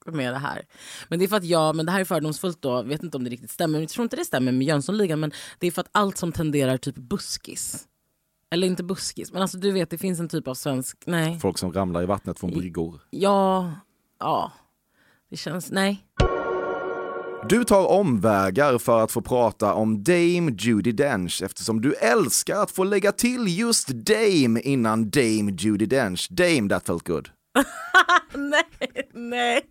[0.06, 0.66] Med det här.
[1.08, 3.24] Men det är för att jag, men det här är fördomsfullt då, vet inte om
[3.24, 5.80] det riktigt stämmer, men jag tror inte det stämmer med Jönssonligan, men det är för
[5.80, 7.86] att allt som tenderar typ buskis.
[8.50, 11.38] Eller inte buskis, men alltså du vet det finns en typ av svensk, nej.
[11.40, 13.00] Folk som ramlar i vattnet från bryggor.
[13.10, 13.72] Ja,
[14.18, 14.52] ja.
[15.30, 16.06] Det känns, nej.
[17.48, 22.70] Du tar omvägar för att få prata om Dame Judi Dench eftersom du älskar att
[22.70, 26.28] få lägga till just Dame innan Dame Judi Dench.
[26.30, 27.28] Dame that felt good.
[28.34, 28.64] nej,
[29.14, 29.62] nej.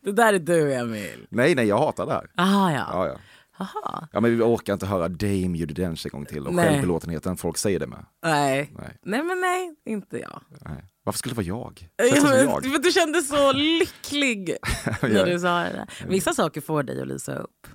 [0.00, 1.26] Det där är du Emil.
[1.28, 2.30] Nej, nej, jag hatar det här.
[2.36, 2.86] Aha, ja.
[2.92, 3.16] Ja, ja.
[3.58, 4.08] Aha.
[4.12, 6.68] ja men vi orkar inte höra Dame Judi Dench en gång till och Nej.
[6.68, 8.06] självbelåtenheten folk säger det med.
[8.22, 8.72] Nej.
[8.78, 8.98] Nej.
[9.02, 10.42] nej, men nej, inte jag.
[10.64, 10.84] Nej.
[11.04, 11.88] Varför skulle det vara jag?
[11.96, 12.64] Ja, men, jag?
[12.64, 14.56] för du kände så lycklig
[15.02, 15.86] när du sa det.
[16.08, 17.66] Vissa saker får dig att lysa upp.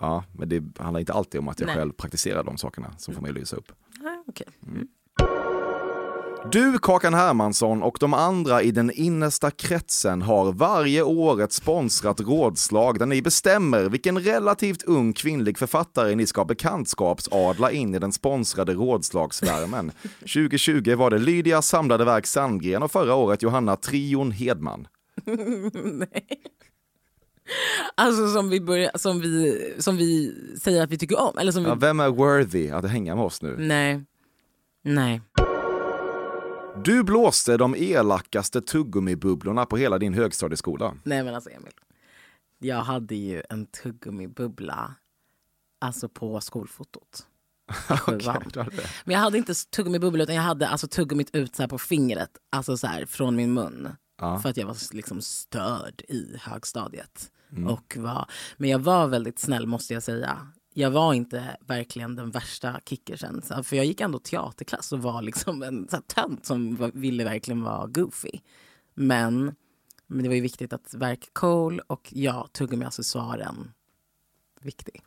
[0.00, 1.76] Ja, men det handlar inte alltid om att jag Nej.
[1.76, 3.72] själv praktiserar de sakerna som får mig att lysa upp.
[4.00, 4.46] Nej, okej.
[6.44, 12.20] Du, Kakan Hermansson och de andra i den innersta kretsen har varje år ett sponsrat
[12.20, 18.12] rådslag där ni bestämmer vilken relativt ung kvinnlig författare ni ska bekantskapsadla in i den
[18.12, 19.92] sponsrade rådslagsvärmen.
[20.20, 24.88] 2020 var det Lydia Samlade Verk Sandgren och förra året Johanna Trion Hedman.
[25.84, 26.26] Nej.
[27.94, 31.38] Alltså som vi, börjar, som, vi, som vi säger att vi tycker om.
[31.38, 33.56] Eller som vi, Ja, vem är worthy att hänga med oss nu?
[33.58, 34.04] Nej.
[34.84, 35.20] Nej.
[36.84, 40.94] Du blåste de elakaste tuggummibubblorna på hela din högstadieskola.
[41.04, 41.72] Nej men alltså Emil.
[42.58, 44.94] Jag hade ju en tuggummi-bubbla
[45.78, 47.26] alltså på skolfotot.
[48.06, 48.90] Det.
[49.04, 52.30] Men jag hade inte tuggummi-bubbla utan jag hade alltså tuggummit ut så på fingret.
[52.50, 53.88] Alltså så här från min mun.
[54.20, 54.38] Ja.
[54.38, 57.30] För att jag var liksom störd i högstadiet.
[57.68, 60.48] Och var, men jag var väldigt snäll måste jag säga.
[60.78, 63.42] Jag var inte verkligen den värsta kickersen.
[63.62, 67.62] För jag gick ändå teaterklass och var liksom en så här tönt som ville verkligen
[67.62, 68.30] vara goofy.
[68.94, 69.54] Men,
[70.06, 73.72] men det var ju viktigt att verka cool och ja, tuggummi-accessoaren
[74.60, 75.02] viktig.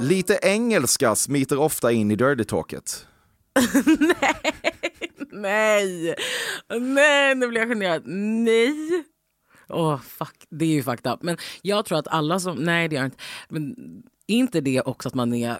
[0.00, 3.06] Lite engelska smiter ofta in i dirty talket.
[5.30, 6.14] Nej!
[6.80, 8.02] Nej, nu blir jag generad.
[8.06, 9.04] Nej!
[9.68, 10.46] Åh, fuck.
[10.50, 11.22] Det är ju fucked up.
[11.22, 12.56] Men jag tror att alla som...
[12.56, 13.22] Nej, det gör jag inte.
[13.48, 15.58] Men är inte det också att man är...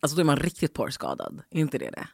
[0.00, 1.42] Alltså då är man riktigt porrskadad.
[1.50, 2.08] Är inte det det?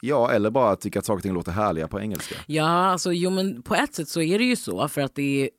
[0.00, 2.34] Ja, eller bara tycka att saker och ting låter härliga på engelska.
[2.46, 5.44] Ja, alltså jo men på ett sätt så är det ju så för att det
[5.44, 5.50] är...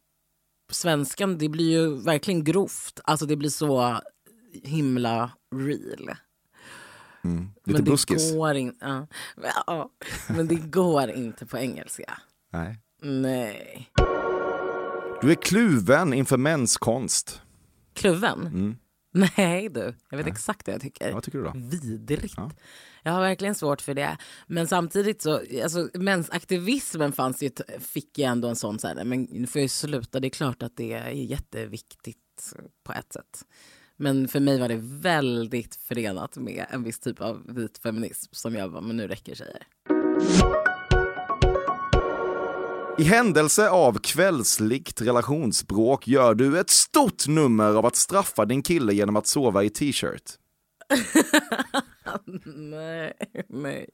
[0.72, 3.00] Svenskan, det blir ju verkligen grovt.
[3.04, 4.02] Alltså det blir så
[4.64, 6.10] himla real.
[7.22, 8.34] Lite men det buskis.
[8.34, 8.86] går inte...
[8.86, 9.08] Ja.
[9.36, 9.92] Men, ja.
[10.30, 12.18] men det går inte på engelska.
[12.54, 12.80] Nej.
[13.02, 13.92] Nej.
[15.22, 17.42] Du är kluven inför mänskonst.
[17.94, 18.78] Kluven?
[19.38, 21.14] Nej du, jag vet exakt vad jag tycker.
[21.14, 21.54] Vad tycker du då?
[21.56, 22.34] Vidrigt.
[22.38, 22.52] Ja.
[23.04, 24.18] Jag har verkligen svårt för det.
[24.48, 27.50] Men samtidigt så, alltså mensaktivismen fanns ju,
[27.80, 30.20] fick jag ändå en sån så här, men nu får jag ju sluta.
[30.20, 32.54] Det är klart att det är jätteviktigt
[32.84, 33.46] på ett sätt.
[33.96, 38.56] Men för mig var det väldigt förenat med en viss typ av vit feminism som
[38.56, 40.69] jag var, men nu räcker tjejer.
[43.00, 48.94] I händelse av kvällsligt relationsbråk gör du ett stort nummer av att straffa din kille
[48.94, 50.24] genom att sova i t-shirt.
[52.56, 53.14] nej,
[53.48, 53.90] nej.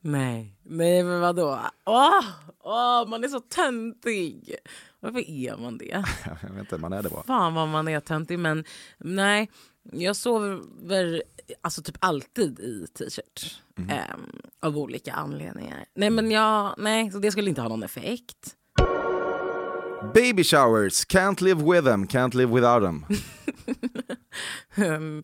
[0.00, 1.60] Nej, nej men vadå?
[1.86, 2.24] Åh,
[2.60, 4.54] åh, man är så töntig.
[5.00, 6.04] Varför är man det?
[6.42, 7.24] Jag vet inte, man är det bra.
[7.26, 8.38] Fan vad man är töntig.
[8.38, 8.64] Men
[8.98, 9.50] nej,
[9.92, 11.22] jag sover
[11.60, 13.60] alltså typ alltid i t-shirt.
[13.76, 13.90] Mhm.
[13.90, 14.30] Ehm,
[14.60, 15.84] av olika anledningar.
[15.94, 18.56] Nej men jag, nej, så det skulle inte ha någon effekt.
[20.14, 23.04] Baby showers, can't live with them, can't live without them.
[24.76, 25.22] Ehm,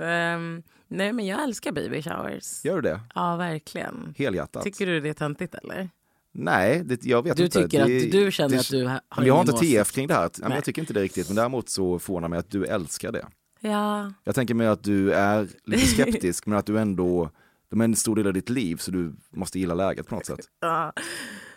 [0.00, 2.64] ehm, nej men jag älskar baby showers.
[2.64, 3.00] Gör du det?
[3.14, 4.14] Ja verkligen.
[4.18, 4.62] Helhjärtat?
[4.62, 5.90] Tycker du det är töntigt eller?
[6.32, 7.62] Nej, det, jag vet Du inte.
[7.62, 10.14] tycker det, att du känner det, att du har Jag har inte TF kring det
[10.14, 10.30] här.
[10.38, 10.52] Nej.
[10.54, 13.26] jag tycker inte det riktigt, men däremot så förvånar mig att du älskar det.
[13.68, 14.12] Ja.
[14.24, 17.30] Jag tänker mig att du är lite skeptisk, men att du ändå,
[17.68, 20.26] de är en stor del av ditt liv, så du måste gilla läget på något
[20.26, 20.40] sätt.
[20.60, 20.92] Ja.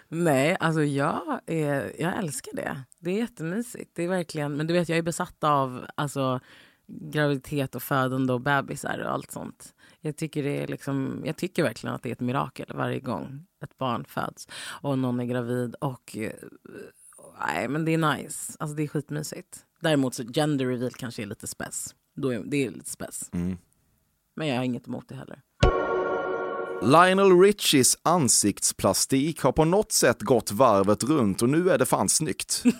[0.10, 2.84] Nej, alltså jag, är, jag älskar det.
[3.00, 3.92] Det är jättemysigt.
[3.96, 6.40] Det är verkligen, men du vet, jag är besatt av alltså,
[6.88, 9.74] graviditet och födande och bebisar och allt sånt.
[10.02, 13.46] Jag tycker, det är liksom, jag tycker verkligen att det är ett mirakel varje gång
[13.64, 14.48] ett barn föds
[14.82, 15.76] och någon är gravid.
[15.76, 16.32] Och, eh,
[17.48, 18.54] nej, men det är nice.
[18.60, 19.66] Alltså, det är skitmysigt.
[19.80, 21.96] Däremot så gender reveal kanske är lite spess.
[22.18, 23.30] Då är, det är lite spess.
[23.34, 23.58] Mm.
[24.36, 25.42] Men jag har inget emot det heller.
[26.82, 32.10] Lionel Richies ansiktsplastik har på något sätt gått varvet runt och nu är det fan
[32.10, 32.64] snyggt.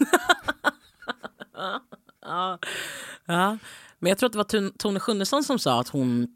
[2.22, 2.60] Ja.
[3.26, 3.58] ja.
[4.00, 6.28] Men jag tror att det var Tone- Schunnesson som sa att hon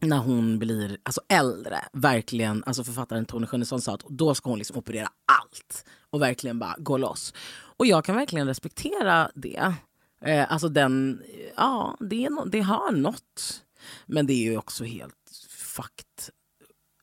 [0.00, 4.58] när hon blir alltså, äldre, verkligen, alltså författaren Tone Schunnesson sa att då ska hon
[4.58, 7.34] liksom operera allt och verkligen bara gå loss.
[7.76, 9.74] Och jag kan verkligen respektera det.
[10.20, 11.22] Eh, alltså den,
[11.56, 13.64] ja, det, är no, det har något.
[14.06, 16.30] Men det är ju också helt fakt.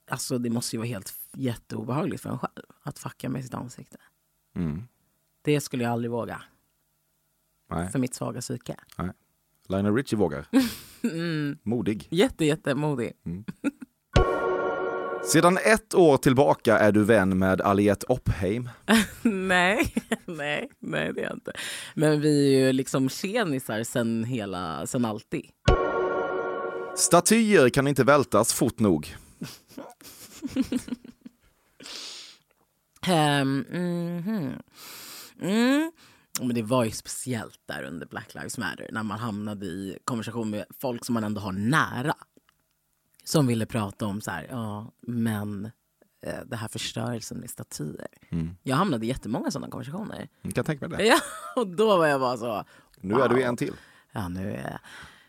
[0.07, 3.97] Alltså det måste ju vara helt jätteobehagligt för en själv att fucka med sitt ansikte.
[4.55, 4.83] Mm.
[5.41, 6.41] Det skulle jag aldrig våga
[7.69, 8.75] Nej, för mitt svaga psyke.
[8.97, 9.09] nej.
[9.67, 10.47] Lionel Richie vågar.
[11.03, 11.57] Mm.
[11.63, 12.07] Modig.
[12.11, 13.13] Jätte, jättemodig.
[15.27, 18.69] Sedan ett år tillbaka är du vän med Aliette Oppheim.
[19.21, 19.93] nej,
[20.25, 21.51] nej, nej det är jag inte.
[21.93, 25.45] Men vi är ju liksom tjenisar sen, hela, sen alltid.
[26.95, 29.15] Statyer kan inte vältas fort nog.
[33.07, 34.53] Um, mhm.
[35.41, 35.91] mm.
[36.39, 40.49] Men det var ju speciellt där under Black Lives Matter när man hamnade i konversation
[40.49, 42.15] med folk som man ändå har nära.
[43.25, 45.65] Som ville prata om så här, ja, men
[46.25, 48.07] eh, det här förstörelsen med statyer.
[48.29, 48.55] Mm.
[48.63, 50.29] Jag hamnade i jättemånga sådana konversationer.
[50.41, 51.05] Jag kan tänka mig det.
[51.05, 51.19] Ja,
[51.55, 52.63] och då var jag bara så,
[52.97, 53.43] Nu är du wow.
[53.43, 53.73] en till.
[54.11, 54.79] Ja, nu är jag...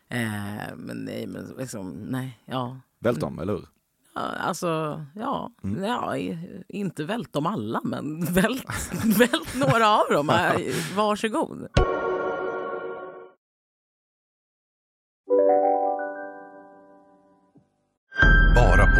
[0.08, 2.80] Eh, men nej, men liksom, nej, ja.
[2.98, 3.68] Vält dem, eller hur?
[4.16, 5.50] Alltså, ja.
[5.64, 5.84] Mm.
[5.84, 6.16] ja
[6.68, 8.64] inte vält dem alla, men vält,
[9.04, 10.26] vält några av dem.
[10.96, 11.68] Varsågod.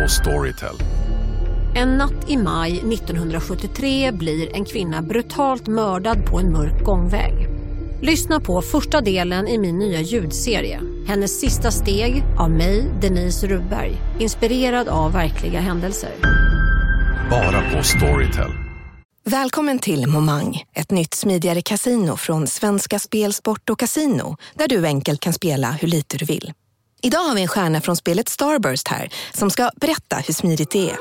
[0.03, 0.77] På Storytel.
[1.75, 7.49] En natt i maj 1973 blir en kvinna brutalt mördad på en mörk gångväg.
[8.03, 10.81] Lyssna på första delen i min nya ljudserie.
[11.07, 13.97] Hennes sista steg av mig, Denise Rubberg.
[14.19, 16.11] Inspirerad av verkliga händelser.
[17.31, 18.51] Bara på Storytel.
[19.25, 24.87] Välkommen till Momang, ett nytt smidigare casino från Svenska Spel, Sport och Casino där du
[24.87, 26.53] enkelt kan spela hur lite du vill.
[27.07, 30.91] Idag har vi en stjärna från spelet Starburst här som ska berätta hur smidigt det
[30.91, 30.97] är.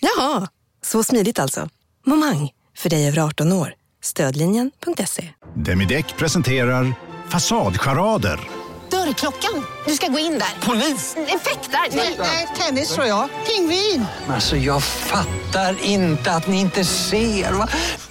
[0.00, 0.48] Jaha,
[0.82, 1.68] så smidigt alltså.
[2.06, 3.74] Momang, för dig över 18 år.
[4.02, 5.28] Stödlinjen.se.
[5.54, 6.94] Demideck presenterar
[7.28, 8.40] Fasadcharader.
[8.90, 9.64] Dörrklockan.
[9.86, 10.66] Du ska gå in där.
[10.66, 11.16] Polis?
[11.16, 11.96] Effektar?
[12.18, 13.28] Nej, tennis tror jag.
[13.46, 14.06] Pingvin.
[14.28, 17.52] Alltså jag fattar inte att ni inte ser.
[17.52, 17.68] Va?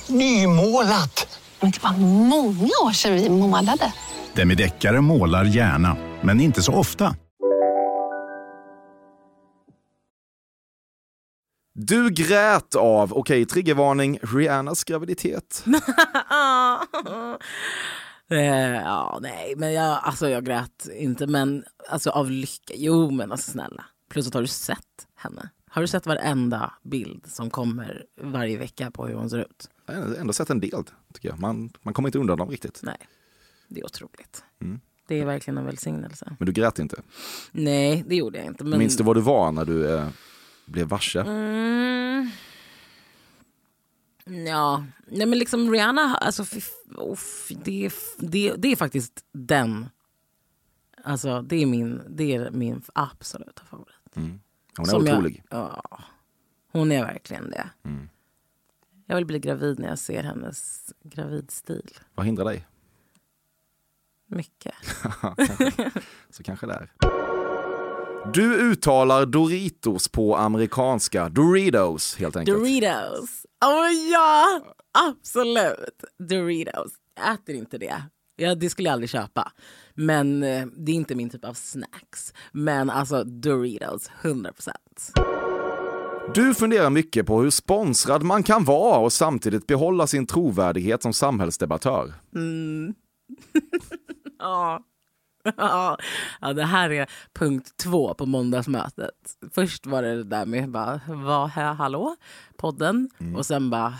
[0.07, 1.27] Nymålat!
[1.63, 1.97] Men det var
[2.27, 3.93] många år sedan vi målade.
[4.35, 7.15] Demideckare målar gärna, men inte så ofta.
[11.75, 15.65] Du grät av, okej, triggervarning, Rihannas graviditet.
[18.31, 21.27] Eh, ja, nej, men jag, alltså, jag grät inte.
[21.27, 22.73] Men alltså, av lycka.
[22.75, 23.85] Jo, men alltså, snälla.
[24.09, 25.49] Plus att har du sett henne?
[25.69, 29.69] Har du sett varenda bild som kommer varje vecka på hur hon ser ut?
[29.85, 31.39] Jag ändå sett en del, tycker jag.
[31.39, 32.79] Man, man kommer inte undan dem riktigt.
[32.83, 32.97] Nej,
[33.67, 34.43] det är otroligt.
[34.61, 34.79] Mm.
[35.07, 36.35] Det är verkligen en välsignelse.
[36.39, 37.01] Men du grät inte.
[37.51, 38.63] Nej, det gjorde jag inte.
[38.63, 38.79] Men...
[38.79, 40.07] Minns du vad du var när du eh,
[40.65, 41.19] blev varse?
[41.21, 42.29] Mm.
[44.47, 46.43] Ja, nej men liksom Rihanna, alltså,
[46.97, 49.89] uff, det, är- det, det är faktiskt den.
[51.03, 54.15] Alltså det är min, det är min absoluta favorit.
[54.15, 54.39] Mm.
[54.77, 55.43] Hon är Som jag- otrolig.
[55.49, 55.83] Ja,
[56.71, 57.69] hon är verkligen det.
[57.83, 58.09] Mm.
[59.13, 61.89] Jag vill bli gravid när jag ser hennes gravidstil.
[62.15, 62.67] Vad hindrar dig?
[64.27, 64.73] Mycket.
[65.37, 65.91] kanske.
[66.29, 66.91] Så kanske det är.
[68.33, 71.29] Du uttalar Doritos på amerikanska.
[71.29, 72.57] Doritos helt enkelt.
[72.57, 73.45] Doritos.
[73.65, 74.61] Oh, ja,
[75.09, 76.03] absolut.
[76.19, 76.91] Doritos.
[77.15, 78.03] Jag äter inte det.
[78.35, 79.51] Ja, det skulle jag aldrig köpa.
[79.93, 82.33] Men eh, det är inte min typ av snacks.
[82.51, 85.13] Men alltså Doritos, 100 procent.
[86.31, 91.13] Du funderar mycket på hur sponsrad man kan vara och samtidigt behålla sin trovärdighet som
[91.13, 92.13] samhällsdebattör.
[92.35, 92.93] Mm.
[94.39, 94.83] ja.
[96.41, 99.37] Ja, det här är punkt två på måndagsmötet.
[99.51, 102.15] Först var det det där med bara, vad här, hallå,
[102.57, 103.09] podden.
[103.35, 103.93] Och sen bara,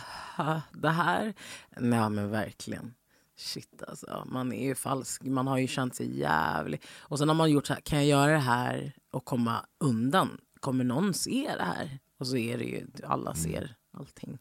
[0.71, 1.33] det här.
[1.77, 2.93] Nej men verkligen.
[3.37, 5.23] Shit alltså, man är ju falsk.
[5.23, 6.81] Man har ju känt sig jävlig.
[6.99, 10.37] Och sen har man gjort så här, kan jag göra det här och komma undan?
[10.59, 11.99] Kommer någon se det här?
[12.19, 14.37] Och så är det ju, alla ser allting.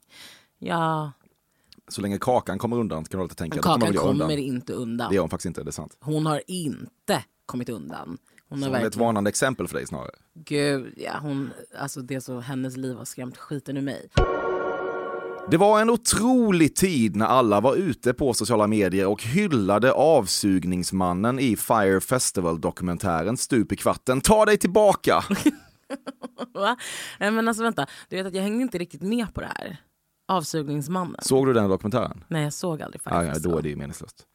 [0.59, 1.13] Ja,
[1.89, 3.59] Så länge Kakan kommer undan kan du alltid tänka.
[3.63, 4.39] kommer Kakan jag kommer undan.
[4.39, 5.09] inte undan.
[5.09, 5.97] Det gör hon faktiskt inte, det är sant.
[6.01, 8.19] Hon har inte kommit undan.
[8.49, 9.07] Hon Så har hon är ett verkligen...
[9.07, 10.11] varnande exempel för dig snarare.
[10.35, 14.09] Gud, ja, hon, alltså det så, hennes liv har skrämt skiten ur mig.
[15.51, 21.39] Det var en otrolig tid när alla var ute på sociala medier och hyllade avsugningsmannen
[21.39, 24.21] i Fire Festival-dokumentären Stup i kvarten.
[24.21, 25.25] Ta dig tillbaka!
[26.55, 26.77] Va?
[27.21, 29.77] Nej, men alltså vänta, du vet att jag hängde inte riktigt med på det här.
[30.29, 31.17] Avsugningsmannen.
[31.23, 32.25] Såg du den dokumentären?
[32.29, 34.27] Nej, jag såg aldrig Fire Ja, ja, då är det ju meningslöst.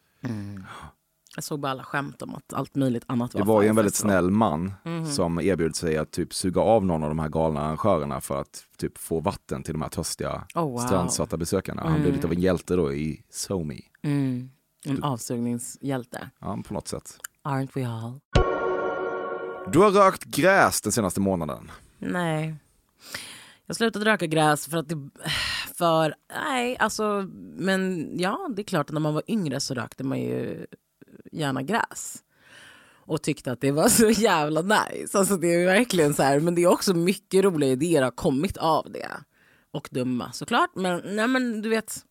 [1.36, 3.76] Jag såg bara alla skämt om att allt möjligt annat var Det var ju en
[3.76, 5.05] väldigt snäll man Mhm.
[5.05, 8.64] som erbjöd sig att typ suga av någon av de här galna arrangörerna för att
[8.78, 10.78] typ få vatten till de här törstiga Oh, wow.
[10.78, 11.82] strandsatta besökarna.
[11.82, 12.16] Han blev Mm.
[12.16, 13.80] lite av en hjälte då i SoMe.
[14.03, 14.49] Mm.
[14.86, 16.30] En avsugningshjälte.
[16.39, 17.18] Ja, på något sätt.
[17.43, 18.20] Aren't we all?
[19.72, 21.72] Du har rökt gräs den senaste månaden.
[21.99, 22.55] Nej.
[23.65, 25.09] Jag slutade röka gräs för att det...
[25.76, 30.03] För, nej, alltså, men ja, det är klart att när man var yngre så rökte
[30.03, 30.65] man ju
[31.32, 32.24] gärna gräs.
[33.05, 35.18] Och tyckte att det var så jävla nice.
[35.18, 38.57] Alltså det är verkligen så här, men det är också mycket roliga idéer har kommit
[38.57, 39.11] av det.
[39.72, 42.03] Och dumma såklart, men nej men du vet.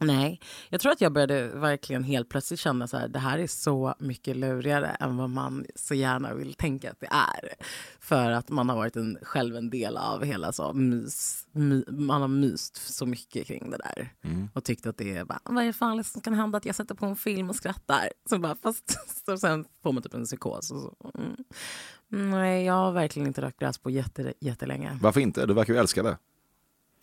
[0.00, 3.46] Nej, jag tror att jag började verkligen helt plötsligt känna så här, det här är
[3.46, 7.54] så mycket lurigare än vad man så gärna vill tänka att det är.
[8.00, 12.20] För att man har varit en, själv en del av hela så mys, my, man
[12.20, 14.12] har myst så mycket kring det där.
[14.54, 16.74] Och tyckt att det är bara, vad är det farligaste som kan hända att jag
[16.74, 18.10] sätter på en film och skrattar?
[18.28, 20.70] Så bara, fast så sen får man typ en psykos.
[20.70, 21.36] Och så, mm.
[22.12, 24.98] Nej, jag har verkligen inte rökt gräs på jätte, jättelänge.
[25.02, 25.46] Varför inte?
[25.46, 26.16] Du verkar ju älska det.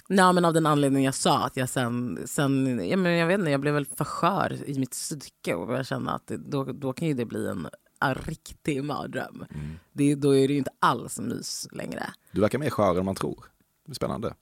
[0.09, 3.39] Nej, men av den anledningen jag sa att jag sen, sen ja, men jag vet
[3.39, 6.63] inte, jag blev väl för skör i mitt psyke och jag kände att det, då,
[6.63, 7.69] då kan ju det bli en,
[8.01, 9.45] en riktig mardröm.
[9.91, 12.03] Det, då är det ju inte alls mys längre.
[12.31, 13.45] Du verkar mer skör än man tror.
[13.85, 14.33] Det är spännande.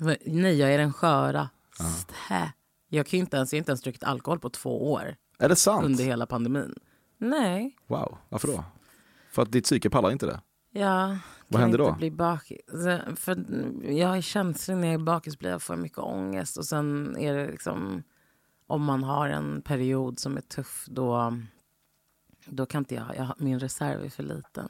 [0.00, 1.48] Men Nej, jag är den sköra.
[1.98, 2.52] Stä.
[2.88, 5.56] Jag, kan inte ens, jag har inte ens druckit alkohol på två år Är det
[5.56, 5.84] sant?
[5.84, 6.74] under hela pandemin.
[7.18, 7.76] Nej.
[7.86, 8.64] Wow, varför då?
[9.30, 10.40] För att ditt psyke pallar inte det?
[10.70, 11.18] Ja,
[11.48, 11.92] Vad händer då?
[11.92, 12.60] Bli bakis.
[12.68, 13.44] Så- För
[13.82, 17.34] jag är känslig när jag är bakis blir jag får mycket ångest och sen är
[17.34, 18.02] det liksom
[18.66, 21.38] om man har en period som är tuff då,
[22.46, 24.68] då kan inte jag, jag min reserv är för liten.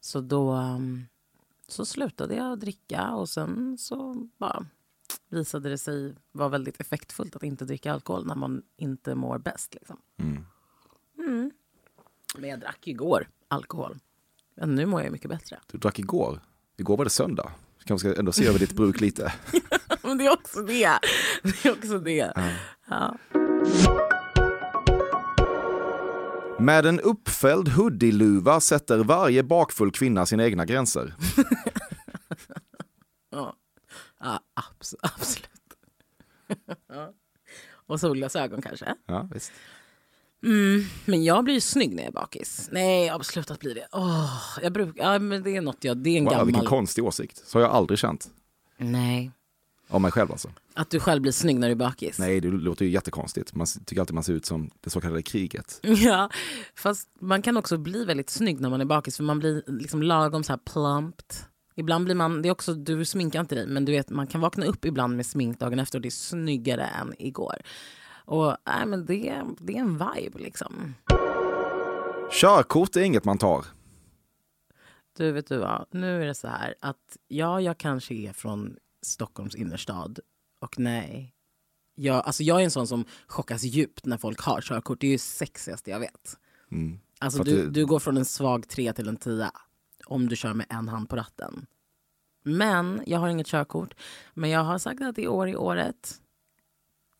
[0.00, 1.06] Så då um,
[1.68, 4.66] så slutade jag dricka och sen så bara
[5.28, 9.74] visade det sig vara väldigt effektfullt att inte dricka alkohol när man inte mår bäst.
[9.74, 9.96] Liksom.
[10.16, 10.46] Mm.
[11.18, 11.50] Mm.
[12.38, 13.98] Men jag drack ju igår alkohol.
[14.56, 15.58] Men nu mår jag mycket bättre.
[15.72, 16.40] Du drack igår.
[16.76, 17.52] Igår var det söndag.
[17.78, 19.32] Vi kanske ska ändå se över ditt bruk lite.
[20.02, 20.98] Men det är också det.
[21.42, 22.32] Det är också det.
[22.88, 23.16] Ja.
[26.58, 31.14] Med en uppfälld hoodie-luva sätter varje bakfull kvinna sina egna gränser.
[33.34, 33.56] Ja,
[34.20, 35.48] ja abs- absolut.
[37.86, 38.94] Och solglasögon kanske.
[39.06, 39.52] Ja, visst.
[40.42, 42.68] Mm, men jag blir ju snygg när jag är bakis.
[42.72, 43.86] Nej, jag har slutat bli det.
[43.92, 46.66] Åh, jag brukar, ja, men det är något jag, det är en Wow, vilken gammal...
[46.66, 47.42] konstig åsikt.
[47.46, 48.30] Så har jag aldrig känt.
[48.78, 49.30] Nej.
[49.88, 50.48] Av mig själv alltså.
[50.74, 52.18] Att du själv blir snygg när du är bakis?
[52.18, 53.54] Nej, det låter ju jättekonstigt.
[53.54, 55.80] Man tycker alltid man ser ut som det så kallade kriget.
[55.82, 56.30] Ja,
[56.74, 60.02] fast man kan också bli väldigt snygg när man är bakis för man blir liksom
[60.02, 61.44] lagom så här plumpt.
[61.76, 64.40] Ibland blir man, det är också, du sminkar inte dig men du vet man kan
[64.40, 67.56] vakna upp ibland med smink dagen efter och det är snyggare än igår.
[68.32, 70.94] Och nej, men det, det är en vibe liksom.
[72.30, 73.64] Körkort är inget man tar.
[75.16, 78.76] Du vet du vad, nu är det så här att ja, jag kanske är från
[79.02, 80.20] Stockholms innerstad
[80.60, 81.34] och nej.
[81.94, 85.00] Jag, alltså jag är en sån som chockas djupt när folk har körkort.
[85.00, 86.38] Det är ju sexigaste jag vet.
[86.70, 86.98] Mm.
[87.18, 89.50] Alltså du, det- du går från en svag tre till en tia.
[90.06, 91.66] om du kör med en hand på ratten.
[92.44, 93.94] Men jag har inget körkort.
[94.34, 96.20] Men jag har sagt att i år är året.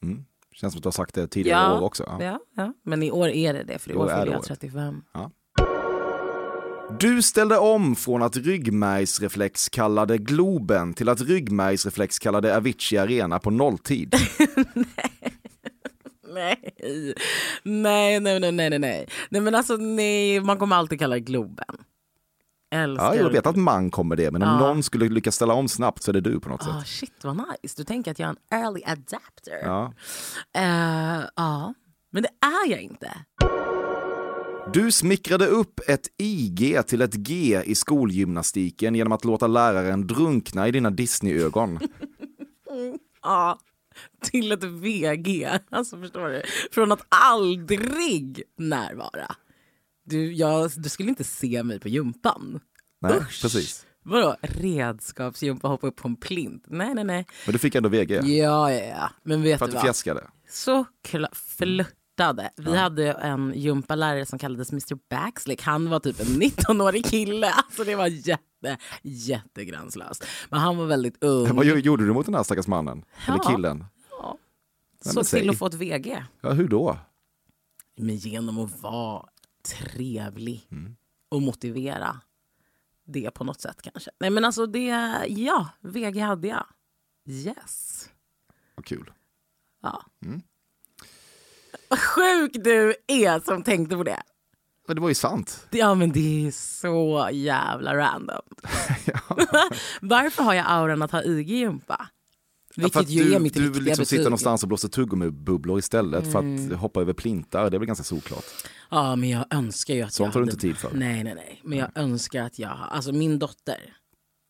[0.03, 0.25] Mm.
[0.53, 2.17] Känns som att du har sagt det tidigare Ja, år också.
[2.21, 2.73] Ja, ja.
[2.85, 4.47] Men i år är det det, för i år fyller jag året.
[4.47, 5.03] 35.
[7.01, 13.51] Du ställde om från att ryggmärgsreflex kallade Globen till att ryggmärgsreflex kallade Avicii Arena på
[13.51, 14.15] nolltid.
[16.35, 16.57] Nej.
[17.63, 19.09] nej, nej, nej, nej, nej, nej.
[19.29, 21.77] Nej, men alltså nej, man kommer alltid kalla det Globen.
[22.73, 24.59] Älskar Ja, jag vet att man kommer det, men om Ja.
[24.59, 26.89] någon skulle lyckas ställa om snabbt så är det du på något Ah, sätt.
[26.89, 27.75] shit vad nice.
[27.77, 29.59] Du tänker att jag är en early adapter.
[29.63, 29.93] Ja.
[30.55, 31.75] Eh, ja,
[32.13, 33.11] men det är jag inte.
[34.73, 40.69] Du smickrade upp ett IG till ett G i skolgymnastiken genom att låta läraren drunkna
[40.69, 41.79] i dina Disney-ögon.
[43.23, 43.59] Ja,
[44.25, 45.49] till ett VG.
[45.71, 46.43] Alltså förstår du?
[46.73, 49.35] Från att aldrig närvara.
[50.05, 52.61] Du, jag, du skulle inte se mig på gympan.
[53.01, 53.43] Nej, Usch.
[53.43, 53.87] precis.
[54.05, 56.65] Vadå redskapsgympa, hoppa upp på en plint?
[56.67, 57.27] Nej, nej, nej.
[57.47, 58.15] Men du fick ändå VG.
[58.15, 59.11] Ja, ja, ja.
[59.23, 60.27] Men vet För att du du fjäskade.
[60.51, 61.37] Såklart.
[61.37, 62.51] Flörtade.
[62.57, 65.63] Vi hade en gympalärare som kallades Mr Backslick.
[65.63, 67.51] Han var typ en 19-årig kille.
[67.53, 70.25] Alltså det var jätte, jättegränslöst.
[70.51, 71.57] Men han var väldigt ung.
[71.57, 73.05] Vad gjorde du mot den här stackars mannen?
[73.27, 73.51] Eller Ja.
[73.51, 73.85] killen?
[74.11, 74.39] Ja.
[75.05, 75.41] Nej, Så men säg.
[75.41, 76.25] till att få ett VG.
[76.41, 76.99] Ja, hur då?
[77.99, 79.23] Men genom att vara
[79.63, 80.97] trevlig Mm.
[81.29, 82.21] och motivera
[83.05, 84.11] det på något sätt kanske.
[84.21, 84.87] Nej men alltså det,
[85.29, 86.67] ja, VG hade jag.
[87.29, 88.09] Yes.
[88.75, 89.13] Vad kul.
[89.83, 90.03] Ja.
[90.25, 90.43] Mm.
[91.89, 94.23] Vad sjuk du är som tänkte på det.
[94.87, 95.67] Men det var ju sant.
[95.71, 98.43] Ja men det är så jävla random.
[100.01, 102.07] Varför har jag auran att ha IG-gympa?
[102.75, 104.25] Ja, Vilket för att ju du, är mitt du riktiga liksom sitter betyg.
[104.31, 106.73] någonstans och blåser tuggummibubblor istället för Mm.
[106.73, 107.71] att hoppa över plintar.
[107.71, 108.45] Det är väl ganska såklart.
[108.93, 110.95] Ja men jag önskar ju att Sånt jag har du inte tid för.
[110.95, 111.61] Nej nej nej.
[111.65, 112.87] Men jag önskar att jag har...
[112.87, 113.97] Alltså min dotter.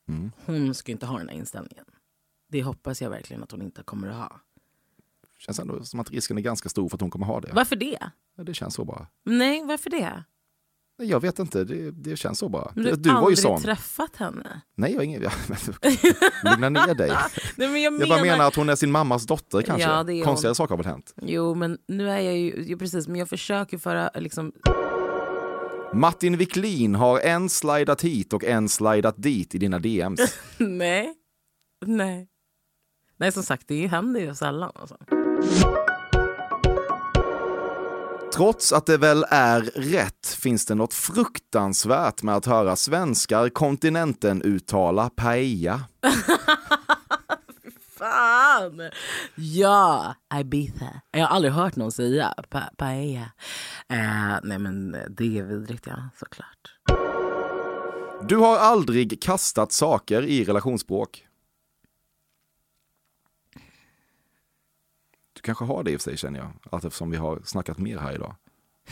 [0.09, 0.33] Mm.
[0.47, 1.85] Hon ska inte ha den här inställningen.
[2.49, 4.41] Det hoppas jag verkligen att hon inte kommer att ha.
[5.39, 7.53] Känns ändå som att risken är ganska stor för att hon kommer ha det.
[7.53, 7.99] Varför det?
[8.37, 9.07] Ja, Det känns så bara.
[9.25, 10.25] Nej, varför det?
[11.03, 12.73] Nej, Jag vet inte, det, det känns så bara.
[12.75, 13.63] Men du Du var ju aldrig sån.
[13.63, 14.61] träffat henne.
[14.77, 15.23] Nej, jag har ingen...
[16.45, 17.09] Lugna ner dig.
[17.57, 19.89] Nej, men jag, Jag bara menar att hon är sin mammas dotter kanske.
[19.89, 20.25] Ja, det är hon.
[20.25, 21.15] Konstigare saker har väl hänt.
[21.23, 22.65] Jo, men nu är jag ju...
[22.65, 24.53] ju precis, men jag försöker föra liksom...
[25.95, 30.21] Martin Wiklin har en slidat hit och en slidat dit i dina DMs.
[30.59, 31.15] Nej.
[31.87, 32.29] Nej.
[33.17, 34.73] Nej, som sagt, det händer ju sällan.
[34.75, 34.97] Alltså.
[38.35, 44.43] Trots att det väl är rätt finns det något fruktansvärt med att höra svenskar kontinenten
[44.43, 45.81] uttala paella.
[47.99, 48.91] Fan!
[49.35, 51.01] Ja, Ibiza.
[51.11, 53.33] Jag har aldrig hört någon säga pa paella.
[53.89, 56.09] Eh, nej, men det är vidrigt, ja.
[56.19, 56.99] Såklart.
[58.29, 61.27] Du har aldrig kastat saker i relationsbråk.
[65.43, 67.79] Du kanske har det i och för sig känner jag, allt eftersom vi har snackat
[67.79, 68.37] mer här idag.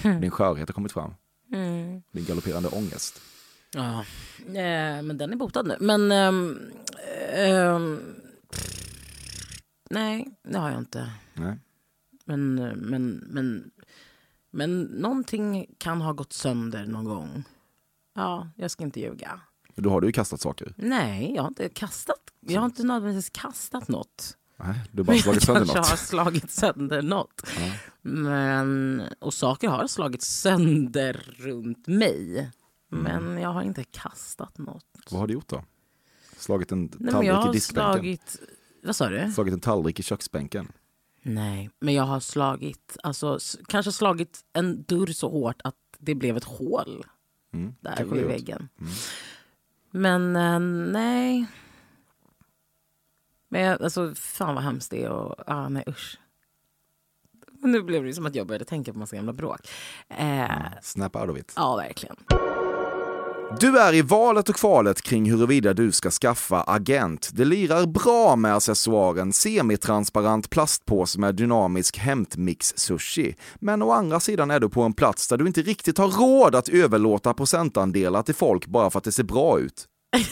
[0.03, 1.15] Din skörhet har kommit fram.
[1.53, 2.03] Mm.
[2.13, 3.21] Din galopperande ångest.
[3.75, 4.01] Ja,
[4.47, 5.77] eh, men den är botad nu.
[5.81, 6.13] Men...
[6.13, 6.59] ehm,
[7.35, 8.01] ehm,
[9.91, 11.13] nej, det har jag inte.
[11.35, 11.59] Nej.
[12.25, 13.71] Men, men, men,
[14.51, 17.45] men någonting kan ha gått sönder någon gång.
[18.15, 19.41] Ja, jag ska inte ljuga.
[19.75, 20.75] Då har du ju kastat saker.
[20.77, 22.21] Nej, jag har inte kastat.
[22.41, 24.37] Jag har inte nödvändigtvis kastat något.
[24.65, 25.99] Nej, du har bara slagit jag sönder kanske har något.
[25.99, 27.43] slagit sönder något.
[27.59, 27.73] Ja.
[28.03, 32.51] Men, och saker har slagit sönder runt mig.
[32.89, 34.85] Men jag har inte kastat något.
[35.11, 35.65] Vad har du gjort då?
[36.37, 37.93] Slagit en Nej, tallrik jag i har diskbänken?
[37.93, 38.41] slagit...
[38.83, 39.33] Vad sa du?
[39.33, 40.73] Slagit en tallrik i köksbänken?
[41.23, 43.39] Nej, men jag har slagit, alltså,
[43.69, 47.05] kanske slagit en dörr så hårt att det blev ett hål
[47.53, 48.69] Mm, där vid väggen.
[48.81, 48.93] Mm.
[49.91, 50.61] Men eh,
[50.93, 51.47] nej.
[53.53, 55.11] Men jag, alltså, fan vad hemskt det är.
[55.11, 56.19] Och, ah, nej usch.
[57.63, 59.61] Nu blev det som att jag började tänka på massa gamla bråk.
[60.09, 60.47] Eh,
[60.83, 61.53] Snap out of it.
[61.57, 62.17] ja, verkligen.
[63.61, 67.31] Du är i valet och kvalet kring huruvida du ska skaffa agent.
[67.33, 73.35] Det lirar bra med accessoaren semitransparent plastpåse med dynamisk hämtmix-sushi.
[73.55, 76.55] Men å andra sidan är du på en plats där du inte riktigt har råd
[76.55, 79.87] att överlåta procentandelar till folk bara för att det ser bra ut.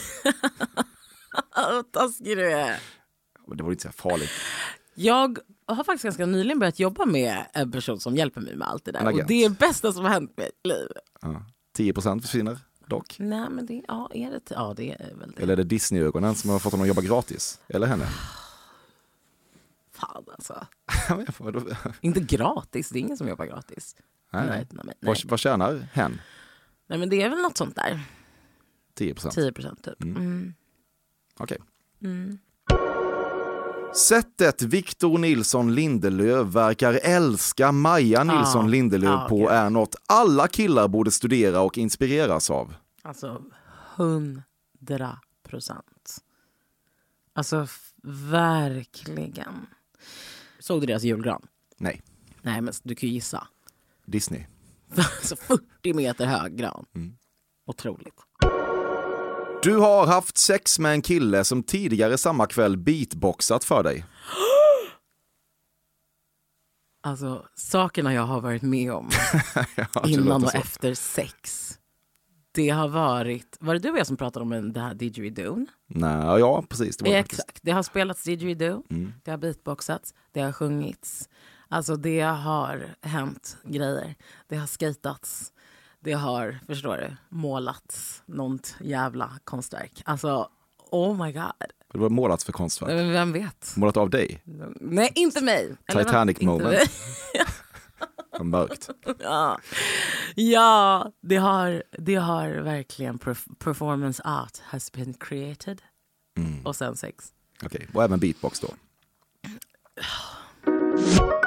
[1.57, 2.77] Vad taskig du är.
[3.57, 4.31] Det var inte så farligt.
[4.95, 8.85] Jag har faktiskt ganska nyligen börjat jobba med en person som hjälper mig med allt
[8.85, 9.07] det där.
[9.07, 11.03] Och det är det bästa som har hänt mig i livet.
[11.21, 11.45] Ja.
[11.79, 13.17] 10% försvinner dock.
[13.19, 15.43] Nej men det, ja, är det, ja, det är väl det.
[15.43, 17.61] Eller är det Disney-ögonen som har fått honom att jobba gratis?
[17.69, 18.07] Eller henne?
[19.93, 20.67] Fan alltså.
[22.01, 23.97] Inte gratis, det är ingen som jobbar gratis.
[24.33, 24.85] Nej, Nej, nej.
[24.85, 25.15] nej, nej.
[25.25, 26.21] Vad, tjänar hen?
[26.87, 28.01] Nej men det är väl något sånt där.
[28.95, 29.35] 10 procent.
[29.35, 30.03] 10 procent typ.
[30.03, 30.17] Mm.
[30.17, 30.55] Mm.
[31.37, 31.59] Okej.
[32.03, 32.39] Mm.
[33.95, 39.49] Sättet Victor Nilsson Lindelöf verkar älska Maja Nilsson Ja, Lindelöf ja, på gud.
[39.49, 42.75] är något alla killar borde studera och inspireras av.
[43.03, 43.43] Alltså
[43.97, 45.19] hundra
[45.49, 46.19] procent.
[47.33, 47.67] Alltså
[48.31, 49.67] verkligen.
[50.59, 51.47] Såg du deras julgran?
[51.77, 52.03] Nej,
[52.43, 53.47] Nej men du kan ju gissa.
[54.05, 54.45] Disney.
[54.97, 56.87] Alltså 40 meter hög gran.
[56.95, 57.17] Mm.
[57.67, 58.15] Otroligt.
[59.63, 64.05] Du har haft sex med en kille som tidigare samma kväll beatboxat för dig.
[67.03, 69.11] Alltså sakerna jag har varit med om
[69.95, 70.59] Ja, innan och så.
[70.59, 71.75] efter sex.
[72.53, 75.67] Det har varit, var det du och jag som pratade om det här didgeridoo?
[75.87, 76.97] Nej, ja, precis.
[76.97, 77.41] Det faktiskt.
[77.41, 79.13] Exakt, det har spelats didgeridoo, Mm.
[79.25, 81.29] det har beatboxats, det har sjungits.
[81.69, 84.15] Alltså det har hänt grejer.
[84.49, 85.53] Det har skatats,
[86.01, 90.03] det har, förstår du, målats något jävla konstverk.
[90.05, 90.49] Alltså,
[90.91, 91.53] oh my god.
[91.93, 92.91] Det var målat för konstverk.
[92.91, 93.75] Men Vem vet?
[93.77, 94.43] Målat av dig.
[94.81, 95.77] Nej, inte mig.
[95.87, 96.55] Eller Titanic vad?
[96.55, 96.65] Inte moment.
[96.65, 96.87] mig.
[98.41, 98.91] Mörkt.
[99.19, 99.59] ja.
[100.35, 105.83] ja, det har, det har verkligen perf- performance art has been created.
[106.37, 106.67] Mm.
[106.67, 107.33] Och sen sex.
[107.65, 108.69] Okej, och även beatbox då.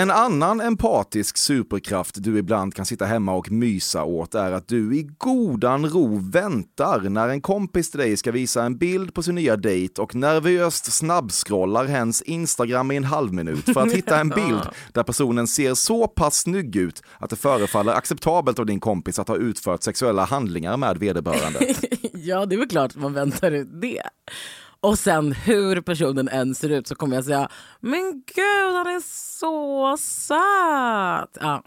[0.00, 4.96] En annan empatisk superkraft du ibland kan sitta hemma och mysa åt är att du
[4.96, 9.34] i godan ro väntar när en kompis till dig ska visa en bild på sin
[9.34, 14.28] nya dejt och nervöst snabbscrollar hens Instagram i en halv minut för att hitta en
[14.36, 19.18] bild där personen ser så pass snygg ut att det förefaller acceptabelt av din kompis
[19.18, 21.74] att ha utfört sexuella handlingar med vederbörande.
[22.12, 24.02] ja, det är väl klart att man väntar ut det.
[24.82, 27.48] Och sen hur personen än ser ut så kommer jag säga
[27.80, 31.38] Men gud, han är så söt!
[31.40, 31.62] Ja.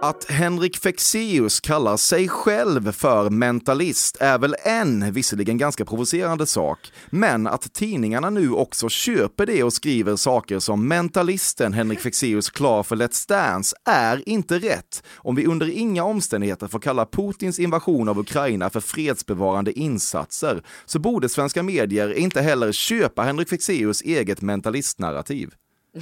[0.00, 6.92] Att Henrik Fexeus kallar sig själv för mentalist är väl en, visserligen ganska provocerande sak,
[7.10, 12.82] men att tidningarna nu också köper det och skriver saker som mentalisten Henrik Fexeus klar
[12.82, 18.08] för Let's Dance är inte rätt om vi under inga omständigheter får kalla Putins invasion
[18.08, 24.42] av Ukraina för fredsbevarande insatser så borde svenska medier inte heller köpa Henrik Fexeus eget
[24.42, 25.50] mentalistnarrativ.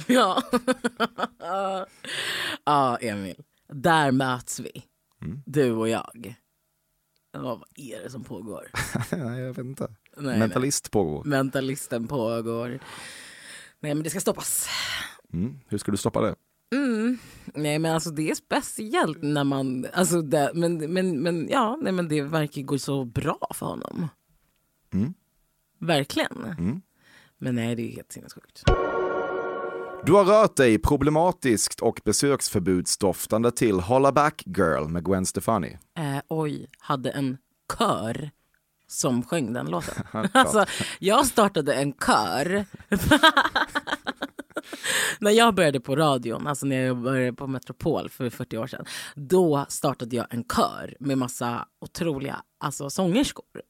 [0.07, 0.41] Ja.
[2.65, 3.35] ja, Emil.
[3.67, 4.83] Där möts vi.
[5.21, 5.41] Mm.
[5.45, 6.35] Du och jag.
[7.31, 8.67] Ja, vad är det som pågår?
[9.11, 9.87] Nej, jag vet inte.
[10.17, 11.23] Nej, Mentalist pågår.
[11.23, 12.69] Mentalisten pågår.
[13.79, 14.69] Nej, men det ska stoppas.
[15.33, 15.59] Mm.
[15.67, 16.35] Hur ska du stoppa det?
[16.75, 17.17] Mm.
[17.53, 21.91] Nej men alltså det är speciellt när man, alltså det, men, men, men ja, nej,
[21.93, 24.07] men det verkar gå så bra för honom.
[24.93, 25.13] Mm.
[25.79, 26.43] Verkligen.
[26.57, 26.81] Mm.
[27.37, 28.63] Men nej det är helt sinnessjukt.
[30.05, 35.77] Du har rört dig problematiskt och besöksförbudsdoftande till Holla Back Girl med Gwen Stefani.
[35.97, 37.37] Eh, oj, hade en
[37.77, 38.31] kör
[38.87, 40.03] som sjöng den låten.
[40.33, 40.65] Alltså,
[40.99, 42.65] jag startade en kör.
[45.19, 48.85] när jag började på radion, alltså när jag började på Metropol för 40 år sedan.
[49.15, 53.61] Då startade jag en kör med massa otroliga alltså, sångerskor.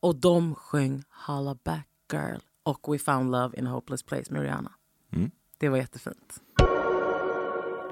[0.00, 4.42] Och de sjöng Holla back girl och We found love in a hopeless place med
[4.42, 4.72] Rihanna.
[5.12, 5.30] Mm.
[5.62, 6.40] Det var jättefint.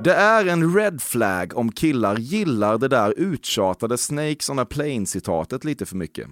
[0.04, 5.64] Det är en red flag om killar gillar det där uttjatade Snakes on a plane-citatet
[5.64, 6.28] lite för mycket.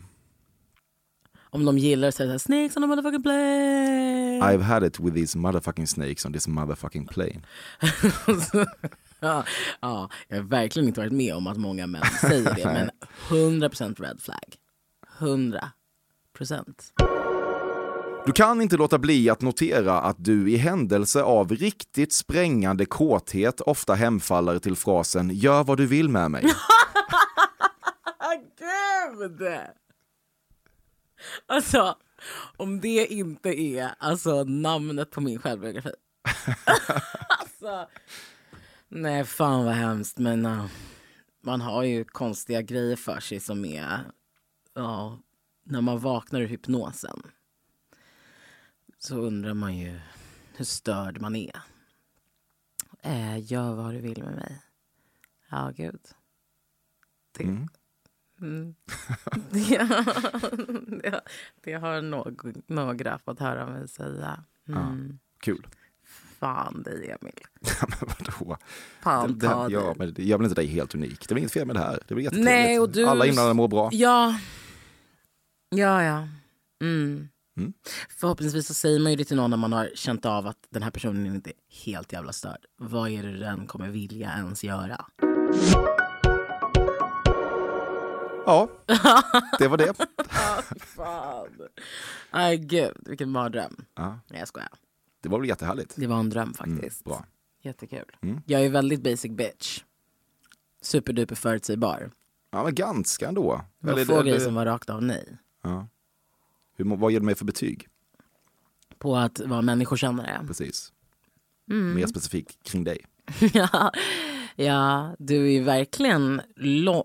[1.50, 4.40] Om de gillar att säga snakes on a motherfucking plane.
[4.42, 7.40] I've had it with these motherfucking snakes on this motherfucking plane.
[9.20, 9.44] ja,
[9.80, 12.90] ja, jag har verkligen inte varit med om att många män säger det, men
[13.28, 14.56] 100% red flag.
[15.18, 15.68] 100%.
[18.28, 23.60] Du kan inte låta bli att notera att du i händelse av riktigt sprängande kåthet
[23.60, 26.42] ofta hemfaller till frasen “gör vad du vill med mig”.
[28.58, 29.42] Gud!
[31.46, 31.96] Alltså,
[32.56, 35.92] om det inte är alltså, namnet på min självbiografi.
[37.28, 37.88] alltså,
[38.88, 40.18] nej, fan vad hemskt.
[40.18, 40.64] Men uh,
[41.44, 44.00] man har ju konstiga grejer för sig som är...
[44.74, 45.18] Ja,
[45.64, 47.22] när man vaknar ur hypnosen
[48.98, 50.00] så undrar man ju
[50.56, 51.60] hur störd man är.
[53.02, 54.62] Eh, gör vad du vill med mig.
[55.50, 56.00] Ja, gud.
[57.38, 57.68] Det, Mm.
[58.40, 58.74] Mm.
[59.50, 59.78] det,
[61.02, 61.20] det,
[61.64, 64.44] det har nog, några fått höra mig säga.
[64.68, 65.18] Mm.
[65.40, 65.66] Kul.
[66.38, 67.34] Fan dig, Emil.
[67.88, 68.56] men vadå?
[69.00, 71.28] Fan det, ta det, ja, men gör väl inte dig helt unik?
[71.28, 72.02] Det är inget fel med det här?
[72.08, 72.30] Det?
[72.30, 73.06] Nej, och du...
[73.06, 73.88] Alla inblandade mår bra.
[73.92, 74.38] Ja.
[75.70, 76.28] Ja, ja.
[76.80, 77.28] Mm.
[77.58, 77.72] Mm.
[78.08, 80.82] Förhoppningsvis så säger man ju det till någon när man har känt av att den
[80.82, 81.52] här personen är inte
[81.84, 82.64] helt jävla störd.
[82.76, 85.04] Vad är det den kommer vilja ens göra?
[88.46, 88.68] Ja,
[89.58, 89.94] det var det.
[90.80, 91.48] Fan.
[92.30, 93.76] Aj gud, vilken mardröm.
[93.94, 94.18] Ja.
[94.28, 94.68] Nej jag skojar.
[95.22, 95.92] Det var väl jättehärligt.
[95.96, 97.04] Det var en dröm faktiskt.
[97.04, 97.24] bra.
[97.62, 98.04] Jättekul.
[98.22, 98.40] Mm.
[98.46, 99.82] Jag är väldigt basic bitch.
[100.82, 102.10] Superduper förutsägbar.
[102.50, 103.60] Ja, men ganska ändå.
[103.80, 105.38] Det var Eller- få eller- grejer som var rakt av nej.
[105.62, 105.86] Ja.
[106.78, 107.88] Hur, vad ger du mig för betyg?
[108.98, 110.44] På att vara människokännare.
[110.46, 110.92] Precis.
[111.70, 111.94] Mm.
[111.94, 113.04] Mer specifikt kring dig.
[113.52, 113.92] ja,
[114.56, 116.40] ja, du är verkligen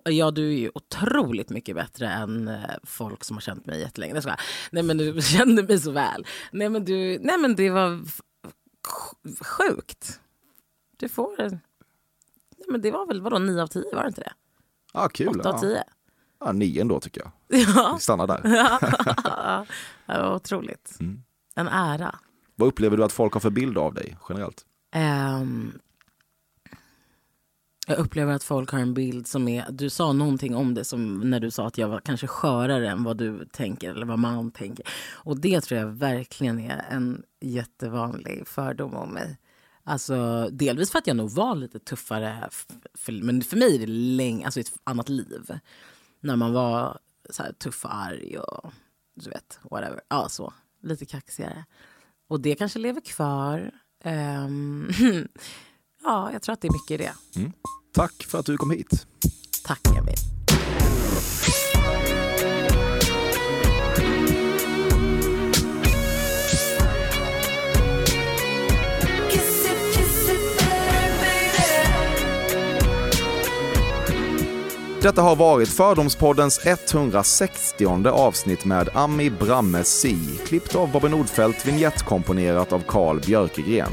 [0.04, 4.22] ja, du är otroligt mycket bättre än eh, folk som har känt mig jättelänge.
[4.24, 4.40] Jag.
[4.72, 6.26] Nej men du kände mig så väl.
[6.52, 8.00] Nej men, du, nej, men det var
[9.42, 10.20] sjukt.
[10.98, 11.36] Du får...
[12.58, 14.34] Nej, men det var väl vadå, 9 av 10, var det inte det?
[14.94, 15.28] Ja, kul.
[15.28, 15.62] 8 av ja.
[15.62, 15.76] 10.
[15.76, 15.84] Ja,
[16.52, 17.32] nio ändå tycker jag.
[17.76, 17.94] Ja.
[17.96, 18.42] Vi stannar där.
[19.24, 19.66] ja,
[20.06, 20.98] det var otroligt.
[21.00, 21.24] Mm.
[21.56, 22.16] En ära.
[22.56, 24.66] Vad upplever du att folk har för bild av dig generellt?
[24.92, 25.80] Ehm,
[27.88, 29.66] jag upplever att folk har en bild som är...
[29.72, 33.04] Du sa någonting om det som när du sa att jag var kanske skörare än
[33.04, 34.86] vad du tänker eller vad man tänker.
[35.12, 39.38] Och det tror jag verkligen är en jättevanlig fördom om mig.
[39.84, 42.50] Alltså, delvis för att jag nog var lite tuffare,
[42.94, 45.60] för, men för mig är det länge, alltså ett annat liv.
[46.24, 46.98] När man var
[47.30, 48.74] så här, tuff och arg och
[49.16, 50.02] du vet, whatever.
[50.10, 50.54] Ja, så.
[50.82, 51.66] Lite kaxigare.
[52.28, 53.72] Och det kanske lever kvar.
[54.04, 54.90] Ehm,
[56.04, 57.40] ja, jag tror att det är mycket i det.
[57.40, 57.52] Mm.
[57.94, 59.08] Tack för att du kom hit.
[59.64, 60.33] Tack Emil.
[75.04, 82.74] Detta har varit Fördomspoddens 160 avsnitt med Ami Bramme Si, klippt av Bobby Nordfeldt, vignettkomponerat
[82.74, 83.92] av Carl Björkegren.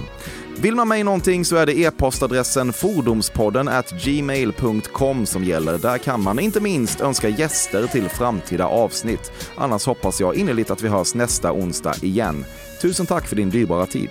[0.56, 5.78] Vill man mig någonting så är det e-postadressen fordomspodden at gmail.com som gäller.
[5.78, 9.32] Där kan man inte minst önska gäster till framtida avsnitt.
[9.56, 12.44] Annars hoppas jag innerligt att vi hörs nästa onsdag igen.
[12.82, 14.10] Tusen tack för din dyrbara tid.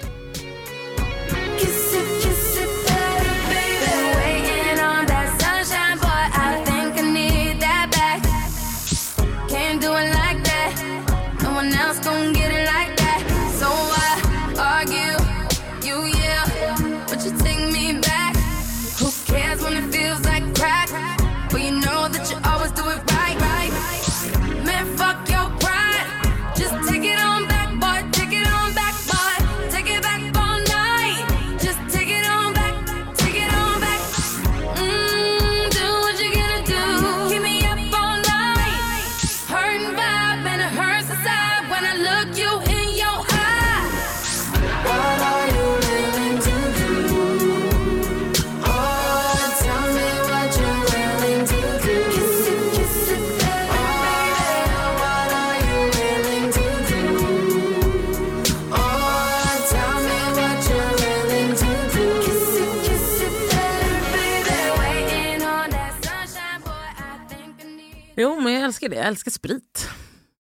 [68.89, 69.01] Älskar det.
[69.01, 69.68] Jag älskar sprit.